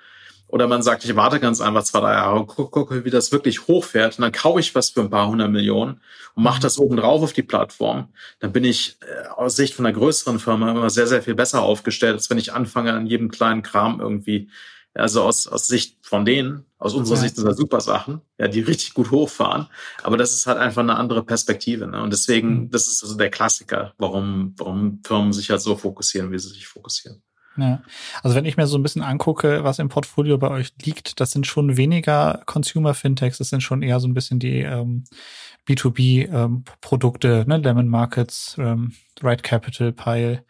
[0.54, 3.68] Oder man sagt, ich warte ganz einfach zwei, drei Jahre, gucke, guck, wie das wirklich
[3.68, 6.00] hochfährt und dann kaufe ich was für ein paar hundert Millionen
[6.36, 8.10] und mache das oben drauf auf die Plattform.
[8.38, 11.64] Dann bin ich äh, aus Sicht von einer größeren Firma immer sehr, sehr viel besser
[11.64, 14.48] aufgestellt, als wenn ich anfange, an jedem kleinen Kram irgendwie,
[14.94, 17.22] also aus, aus Sicht von denen, aus unserer ja.
[17.24, 19.70] Sicht sind das super Sachen, ja, die richtig gut hochfahren.
[20.04, 21.88] Aber das ist halt einfach eine andere Perspektive.
[21.88, 22.00] Ne?
[22.00, 22.70] Und deswegen, mhm.
[22.70, 26.68] das ist also der Klassiker, warum, warum Firmen sich halt so fokussieren, wie sie sich
[26.68, 27.24] fokussieren.
[27.58, 27.82] Ja.
[28.24, 31.32] Also wenn ich mir so ein bisschen angucke, was im Portfolio bei euch liegt, das
[31.32, 35.04] sind schon weniger Consumer Fintechs, das sind schon eher so ein bisschen die ähm,
[35.68, 37.58] B2B-Produkte, ähm, ne?
[37.58, 40.44] Lemon Markets, ähm, Right Capital, Pile,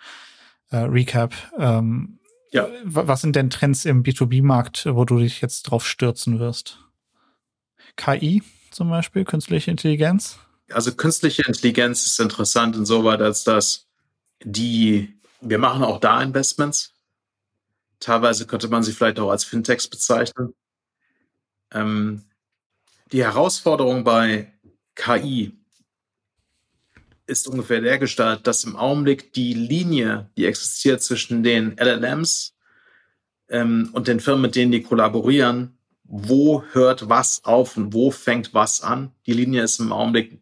[0.72, 1.34] äh, Recap.
[1.58, 2.20] Ähm,
[2.51, 2.68] ja.
[2.84, 6.80] Was sind denn Trends im B2B-Markt, wo du dich jetzt drauf stürzen wirst?
[7.95, 10.39] KI zum Beispiel, künstliche Intelligenz?
[10.72, 13.88] Also künstliche Intelligenz ist interessant insoweit, als dass
[14.43, 16.92] die, wir machen auch da Investments,
[18.04, 20.54] Teilweise könnte man sie vielleicht auch als Fintechs bezeichnen.
[21.72, 22.24] Ähm,
[23.14, 24.51] die Herausforderung bei
[24.95, 25.54] KI
[27.28, 32.56] ist ungefähr der Gestalt, dass im Augenblick die Linie, die existiert zwischen den LLMs
[33.47, 38.54] ähm, und den Firmen, mit denen die kollaborieren, wo hört was auf und wo fängt
[38.54, 39.14] was an.
[39.26, 40.41] Die Linie ist im Augenblick,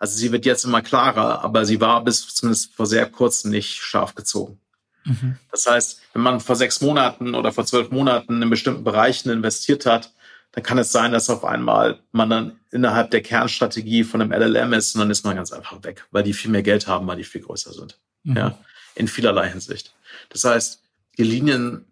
[0.00, 3.76] also sie wird jetzt immer klarer, aber sie war bis zumindest vor sehr kurzem nicht
[3.76, 4.58] scharf gezogen.
[5.04, 5.36] Mhm.
[5.50, 9.86] Das heißt, wenn man vor sechs Monaten oder vor zwölf Monaten in bestimmten Bereichen investiert
[9.86, 10.12] hat,
[10.52, 14.72] dann kann es sein, dass auf einmal man dann innerhalb der Kernstrategie von einem LLM
[14.72, 17.16] ist und dann ist man ganz einfach weg, weil die viel mehr Geld haben, weil
[17.16, 17.98] die viel größer sind.
[18.22, 18.36] Mhm.
[18.36, 18.58] Ja,
[18.94, 19.94] in vielerlei Hinsicht.
[20.28, 20.80] Das heißt,
[21.18, 21.86] die Linien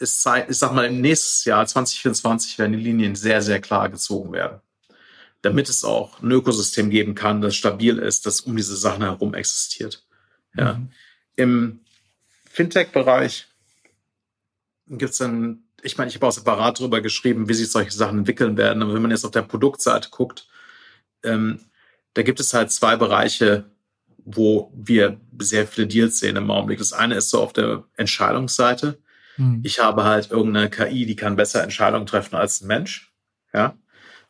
[0.00, 3.88] ist Zeit, ich sag mal, im nächsten Jahr 2024 werden die Linien sehr, sehr klar
[3.88, 4.60] gezogen werden.
[5.42, 9.34] Damit es auch ein Ökosystem geben kann, das stabil ist, das um diese Sachen herum
[9.34, 10.04] existiert.
[10.56, 10.74] Ja.
[10.74, 10.90] Mhm.
[11.36, 11.80] Im
[12.58, 13.46] Fintech-Bereich
[14.88, 18.18] gibt es dann, ich meine, ich habe auch separat darüber geschrieben, wie sich solche Sachen
[18.18, 18.82] entwickeln werden.
[18.82, 20.48] Aber wenn man jetzt auf der Produktseite guckt,
[21.22, 21.60] ähm,
[22.14, 23.70] da gibt es halt zwei Bereiche,
[24.16, 26.78] wo wir sehr viele Deals sehen im Augenblick.
[26.78, 28.98] Das eine ist so auf der Entscheidungsseite.
[29.36, 29.60] Hm.
[29.62, 33.14] Ich habe halt irgendeine KI, die kann besser Entscheidungen treffen als ein Mensch.
[33.54, 33.78] Ja,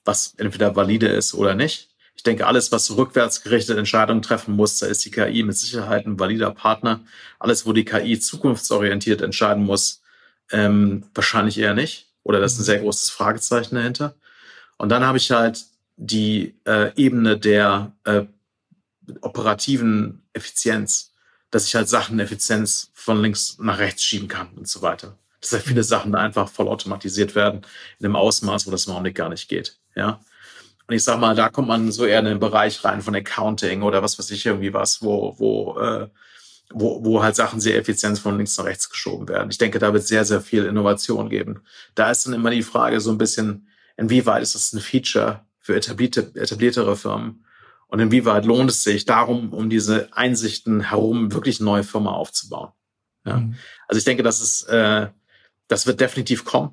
[0.04, 1.87] was entweder valide ist oder nicht.
[2.18, 6.18] Ich denke, alles, was rückwärtsgerichtete Entscheidungen treffen muss, da ist die KI mit Sicherheit ein
[6.18, 7.00] valider Partner.
[7.38, 10.02] Alles, wo die KI zukunftsorientiert entscheiden muss,
[10.50, 12.08] ähm, wahrscheinlich eher nicht.
[12.24, 14.16] Oder das ist ein sehr großes Fragezeichen dahinter.
[14.78, 15.64] Und dann habe ich halt
[15.96, 18.24] die äh, Ebene der äh,
[19.20, 21.14] operativen Effizienz,
[21.52, 25.16] dass ich halt Sachen Effizienz von links nach rechts schieben kann und so weiter.
[25.40, 27.64] Dass halt viele Sachen einfach voll automatisiert werden
[28.00, 29.78] in einem Ausmaß, wo das im Augenblick gar nicht geht.
[29.94, 30.20] Ja.
[30.88, 33.82] Und ich sag mal, da kommt man so eher in den Bereich rein von Accounting
[33.82, 36.08] oder was weiß ich irgendwie was, wo, wo, äh,
[36.70, 39.50] wo, wo halt Sachen sehr effizient von links nach rechts geschoben werden.
[39.50, 41.62] Ich denke, da wird sehr, sehr viel Innovation geben.
[41.94, 43.68] Da ist dann immer die Frage so ein bisschen,
[43.98, 47.44] inwieweit ist das ein Feature für etablierte, etabliertere Firmen?
[47.88, 52.72] Und inwieweit lohnt es sich darum, um diese Einsichten herum wirklich eine neue Firma aufzubauen?
[53.26, 53.36] Ja.
[53.40, 53.56] Mhm.
[53.88, 55.08] Also ich denke, das ist, äh,
[55.68, 56.72] das wird definitiv kommen.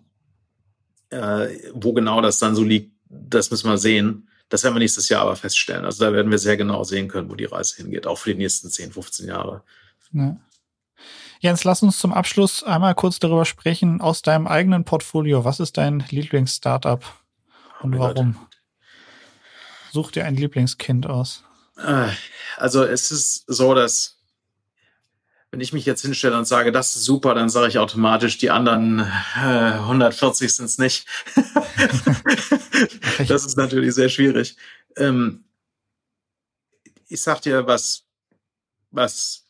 [1.09, 4.29] Äh, wo genau das dann so liegt, das müssen wir sehen.
[4.49, 5.85] Das werden wir nächstes Jahr aber feststellen.
[5.85, 8.37] Also da werden wir sehr genau sehen können, wo die Reise hingeht, auch für die
[8.37, 9.63] nächsten 10, 15 Jahre.
[10.11, 10.37] Ja.
[11.39, 15.77] Jens, lass uns zum Abschluss einmal kurz darüber sprechen, aus deinem eigenen Portfolio, was ist
[15.77, 17.03] dein Lieblings-Startup
[17.81, 18.33] und oh warum?
[18.33, 18.47] Gott.
[19.91, 21.43] Such dir ein Lieblingskind aus.
[21.77, 22.07] Äh,
[22.57, 24.17] also es ist so, dass
[25.55, 28.51] wenn ich mich jetzt hinstelle und sage, das ist super, dann sage ich automatisch, die
[28.51, 28.99] anderen
[29.37, 31.07] äh, 140 sind es nicht.
[33.29, 34.57] das ist natürlich sehr schwierig.
[34.97, 35.45] Ähm,
[37.07, 38.03] ich sag dir, was,
[38.91, 39.47] was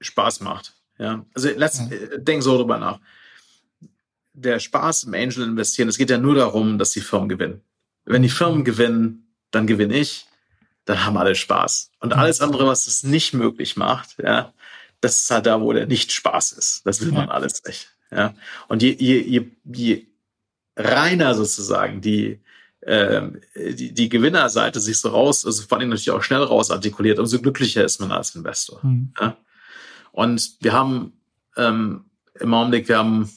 [0.00, 0.74] Spaß macht.
[0.98, 1.96] Ja, also let's, ja.
[1.96, 2.98] Äh, denk so drüber nach.
[4.32, 7.60] Der Spaß im Angel investieren, es geht ja nur darum, dass die Firmen gewinnen.
[8.04, 10.26] Wenn die Firmen gewinnen, dann gewinne ich,
[10.90, 11.92] dann haben alle Spaß.
[12.00, 14.52] Und alles andere, was es nicht möglich macht, ja,
[15.00, 16.84] das ist halt da, wo der nicht Spaß ist.
[16.84, 17.90] Das will man alles nicht.
[18.10, 18.34] Ja.
[18.66, 20.06] Und je, je, je, je
[20.76, 22.40] reiner sozusagen die,
[22.82, 27.20] ähm, die, die Gewinnerseite sich so raus, also vor allem natürlich auch schnell raus artikuliert,
[27.20, 28.80] umso glücklicher ist man als Investor.
[28.82, 29.14] Mhm.
[29.20, 29.36] Ja?
[30.10, 31.12] Und wir haben
[31.56, 33.30] ähm, im Augenblick, wir haben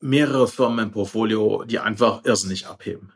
[0.00, 3.12] mehrere Firmen im Portfolio, die einfach irrsinnig abheben.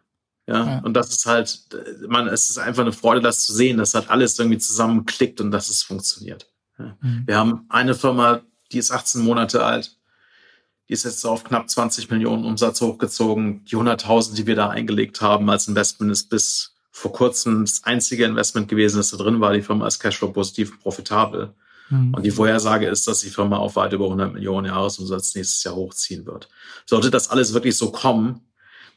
[0.47, 0.65] Ja?
[0.65, 1.61] ja, und das ist halt,
[2.09, 5.51] man, es ist einfach eine Freude, das zu sehen, dass halt alles irgendwie zusammenklickt und
[5.51, 6.49] dass es funktioniert.
[6.79, 6.97] Ja.
[7.01, 7.23] Mhm.
[7.27, 8.43] Wir haben eine Firma,
[8.73, 9.97] die ist 18 Monate alt,
[10.89, 13.65] die ist jetzt auf knapp 20 Millionen Umsatz hochgezogen.
[13.65, 18.25] Die 100.000, die wir da eingelegt haben als Investment, ist bis vor kurzem das einzige
[18.25, 19.53] Investment gewesen, das da drin war.
[19.53, 21.55] Die Firma ist Cashflow positiv profitabel.
[21.91, 22.15] Mhm.
[22.15, 25.75] Und die Vorhersage ist, dass die Firma auf weit über 100 Millionen Jahresumsatz nächstes Jahr
[25.75, 26.49] hochziehen wird.
[26.87, 28.46] Sollte das alles wirklich so kommen,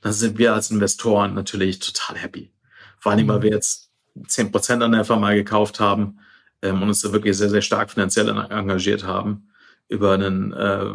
[0.01, 2.51] dann sind wir als Investoren natürlich total happy.
[2.97, 3.91] Vor allem, weil wir jetzt
[4.27, 6.19] 10 Prozent an der Firma gekauft haben
[6.61, 9.49] ähm, und uns da wirklich sehr, sehr stark finanziell engagiert haben
[9.87, 10.93] über einen äh,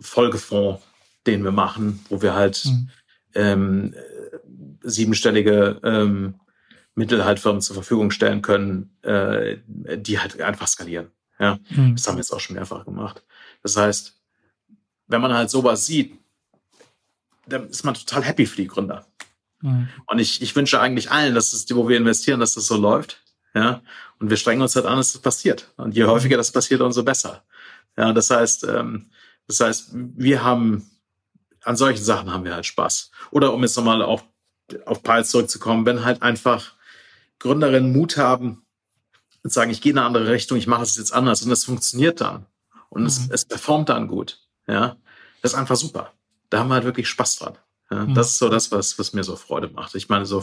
[0.00, 0.82] Folgefonds,
[1.26, 2.90] den wir machen, wo wir halt mhm.
[3.34, 3.94] ähm,
[4.82, 6.34] siebenstellige ähm,
[6.94, 11.08] Mittel halt Firmen zur Verfügung stellen können, äh, die halt einfach skalieren.
[11.38, 11.96] Ja, mhm.
[11.96, 13.24] das haben wir jetzt auch schon mehrfach gemacht.
[13.62, 14.20] Das heißt,
[15.06, 16.18] wenn man halt sowas sieht,
[17.46, 19.06] dann ist man total happy für die Gründer.
[19.60, 19.88] Mhm.
[20.06, 23.22] Und ich, ich wünsche eigentlich allen, dass es, wo wir investieren, dass das so läuft.
[23.54, 23.82] Ja,
[24.18, 25.72] und wir strengen uns halt an, dass das passiert.
[25.76, 27.44] Und je häufiger das passiert, umso besser.
[27.96, 29.10] Ja, das heißt, ähm,
[29.46, 30.90] das heißt, wir haben
[31.62, 33.10] an solchen Sachen haben wir halt Spaß.
[33.30, 34.24] Oder um jetzt nochmal auf,
[34.86, 36.74] auf Piles zurückzukommen, wenn halt einfach
[37.38, 38.64] Gründerinnen Mut haben,
[39.44, 41.64] und sagen, ich gehe in eine andere Richtung, ich mache es jetzt anders und es
[41.64, 42.46] funktioniert dann
[42.88, 43.06] und mhm.
[43.06, 44.40] es, es performt dann gut.
[44.66, 44.96] Ja,
[45.42, 46.13] das ist einfach super.
[46.50, 47.58] Da haben wir halt wirklich Spaß dran.
[47.90, 48.14] Ja, mhm.
[48.14, 49.94] Das ist so das, was, was mir so Freude macht.
[49.94, 50.42] Ich meine, so,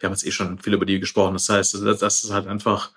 [0.00, 1.34] wir haben jetzt eh schon viel über die gesprochen.
[1.34, 2.92] Das heißt, das, das ist halt einfach,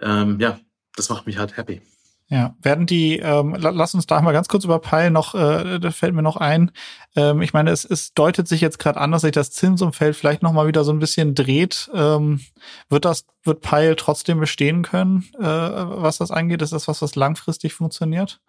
[0.00, 0.58] ähm, ja,
[0.96, 1.82] das macht mich halt happy.
[2.28, 6.14] Ja, werden die, ähm, lass uns da mal ganz kurz überpeilen, noch, äh, da fällt
[6.14, 6.70] mir noch ein,
[7.16, 10.42] ähm, ich meine, es, es deutet sich jetzt gerade an, dass sich das Zinsumfeld vielleicht
[10.42, 11.90] noch mal wieder so ein bisschen dreht.
[11.92, 12.40] Ähm,
[12.88, 16.62] wird das, wird Peil trotzdem bestehen können, äh, was das angeht?
[16.62, 18.40] Ist das was, was langfristig funktioniert?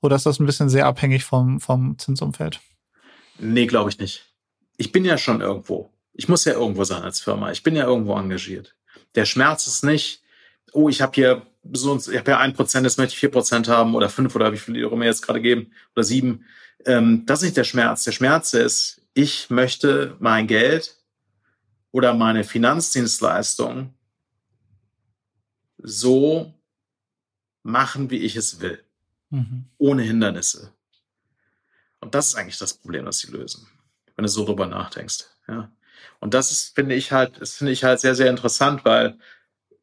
[0.00, 2.60] Oder ist das ein bisschen sehr abhängig vom, vom Zinsumfeld?
[3.38, 4.26] Nee, glaube ich nicht.
[4.76, 5.90] Ich bin ja schon irgendwo.
[6.12, 7.50] Ich muss ja irgendwo sein als Firma.
[7.50, 8.74] Ich bin ja irgendwo engagiert.
[9.14, 10.22] Der Schmerz ist nicht,
[10.72, 13.68] oh, ich habe hier so, ich habe ja ein Prozent, jetzt möchte ich vier Prozent
[13.68, 16.44] haben oder fünf oder wie viel die mir jetzt gerade geben oder sieben.
[16.84, 18.04] Ähm, das ist nicht der Schmerz.
[18.04, 20.96] Der Schmerz ist, ich möchte mein Geld
[21.92, 23.94] oder meine Finanzdienstleistung
[25.78, 26.54] so
[27.62, 28.82] machen, wie ich es will.
[29.32, 29.64] mhm.
[29.78, 30.72] ohne Hindernisse.
[32.02, 33.68] Und das ist eigentlich das Problem, das sie lösen,
[34.16, 35.24] wenn du so drüber nachdenkst.
[35.46, 35.70] Ja.
[36.18, 39.18] Und das ist, finde ich halt, das finde ich halt sehr, sehr interessant, weil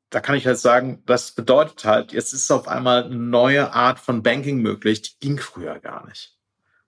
[0.09, 3.99] da kann ich halt sagen, das bedeutet halt, jetzt ist auf einmal eine neue Art
[3.99, 6.35] von Banking möglich, die ging früher gar nicht.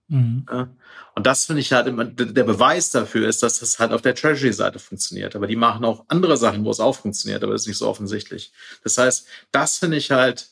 [0.09, 0.45] Mhm.
[0.51, 0.69] Ja?
[1.15, 4.15] Und das finde ich halt immer, der Beweis dafür ist, dass das halt auf der
[4.15, 5.35] Treasury-Seite funktioniert.
[5.37, 7.87] Aber die machen auch andere Sachen, wo es auch funktioniert, aber das ist nicht so
[7.87, 8.51] offensichtlich.
[8.83, 10.49] Das heißt, das finde ich halt,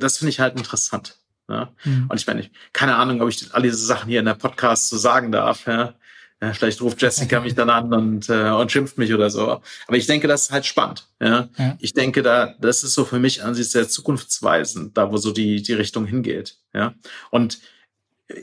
[0.00, 1.18] das finde ich halt interessant.
[1.52, 1.72] Ja?
[1.84, 2.06] Mhm.
[2.08, 4.96] Und ich meine, keine Ahnung, ob ich all diese Sachen hier in der Podcast so
[4.96, 5.66] sagen darf.
[5.66, 5.94] Ja?
[6.42, 9.62] Ja, vielleicht ruft Jessica mich dann an und, äh, und schimpft mich oder so.
[9.86, 11.06] Aber ich denke, das ist halt spannend.
[11.20, 11.48] Ja?
[11.56, 11.76] ja.
[11.78, 15.30] Ich denke, da, das ist so für mich an sich sehr zukunftsweisend, da wo so
[15.30, 16.56] die, die Richtung hingeht.
[16.74, 16.94] Ja.
[17.30, 17.60] Und
[18.26, 18.34] äh,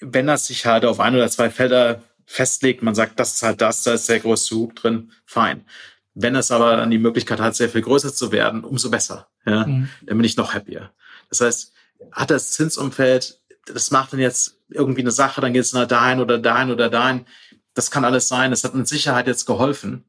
[0.00, 3.60] wenn das sich halt auf ein oder zwei Felder festlegt, man sagt, das ist halt
[3.60, 5.66] das, da ist der größte Hub drin, fein.
[6.14, 9.28] Wenn es aber dann die Möglichkeit hat, sehr viel größer zu werden, umso besser.
[9.44, 9.66] Ja?
[9.66, 9.90] Mhm.
[10.06, 10.92] Dann bin ich noch happier.
[11.28, 11.74] Das heißt,
[12.12, 13.38] hat das Zinsumfeld
[13.72, 16.88] das macht dann jetzt irgendwie eine Sache, dann geht es nach dahin oder dahin oder
[16.88, 17.26] dahin.
[17.74, 18.50] Das kann alles sein.
[18.50, 20.04] Das hat mit Sicherheit jetzt geholfen.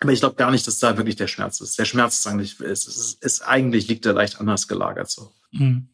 [0.00, 1.78] Aber ich glaube gar nicht, dass da wirklich der Schmerz ist.
[1.78, 5.32] Der Schmerz ist eigentlich, ist, ist, ist eigentlich liegt er leicht anders gelagert so.
[5.52, 5.88] Mhm.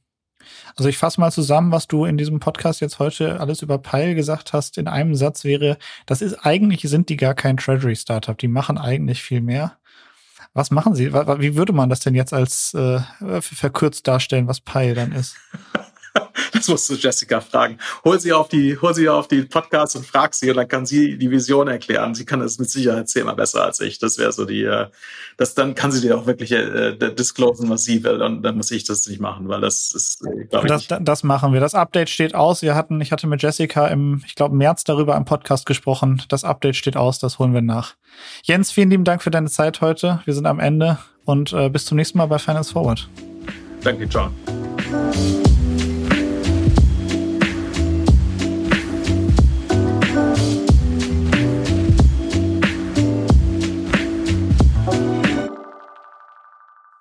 [0.77, 4.15] Also ich fasse mal zusammen, was du in diesem Podcast jetzt heute alles über Pile
[4.15, 4.79] gesagt hast.
[4.79, 5.77] In einem Satz wäre,
[6.07, 8.39] das ist eigentlich sind die gar kein Treasury Startup.
[8.39, 9.79] Die machen eigentlich viel mehr.
[10.55, 11.13] Was machen sie?
[11.13, 13.01] Wie würde man das denn jetzt als äh,
[13.41, 15.37] verkürzt darstellen, was Pile dann ist?
[16.53, 17.79] Das musst du Jessica fragen.
[18.05, 20.87] Hol sie auf die, hol sie auf die Podcast und frag sie und dann kann
[20.87, 22.15] sie die Vision erklären.
[22.15, 23.99] Sie kann das mit Sicherheit zehnmal besser als ich.
[23.99, 24.87] Das wäre so die, äh,
[25.37, 28.23] das dann kann sie dir auch wirklich äh, disclosen, was sie will.
[28.23, 30.89] Und dann muss ich das nicht machen, weil das ist, äh, glaube ich.
[30.89, 31.61] Das, das machen wir.
[31.61, 32.63] Das Update steht aus.
[32.63, 36.23] Wir hatten, ich hatte mit Jessica im, ich glaube, März darüber im Podcast gesprochen.
[36.29, 37.95] Das Update steht aus, das holen wir nach.
[38.43, 40.23] Jens, vielen lieben Dank für deine Zeit heute.
[40.25, 43.09] Wir sind am Ende und äh, bis zum nächsten Mal bei Finance Forward.
[43.83, 44.35] Danke, John.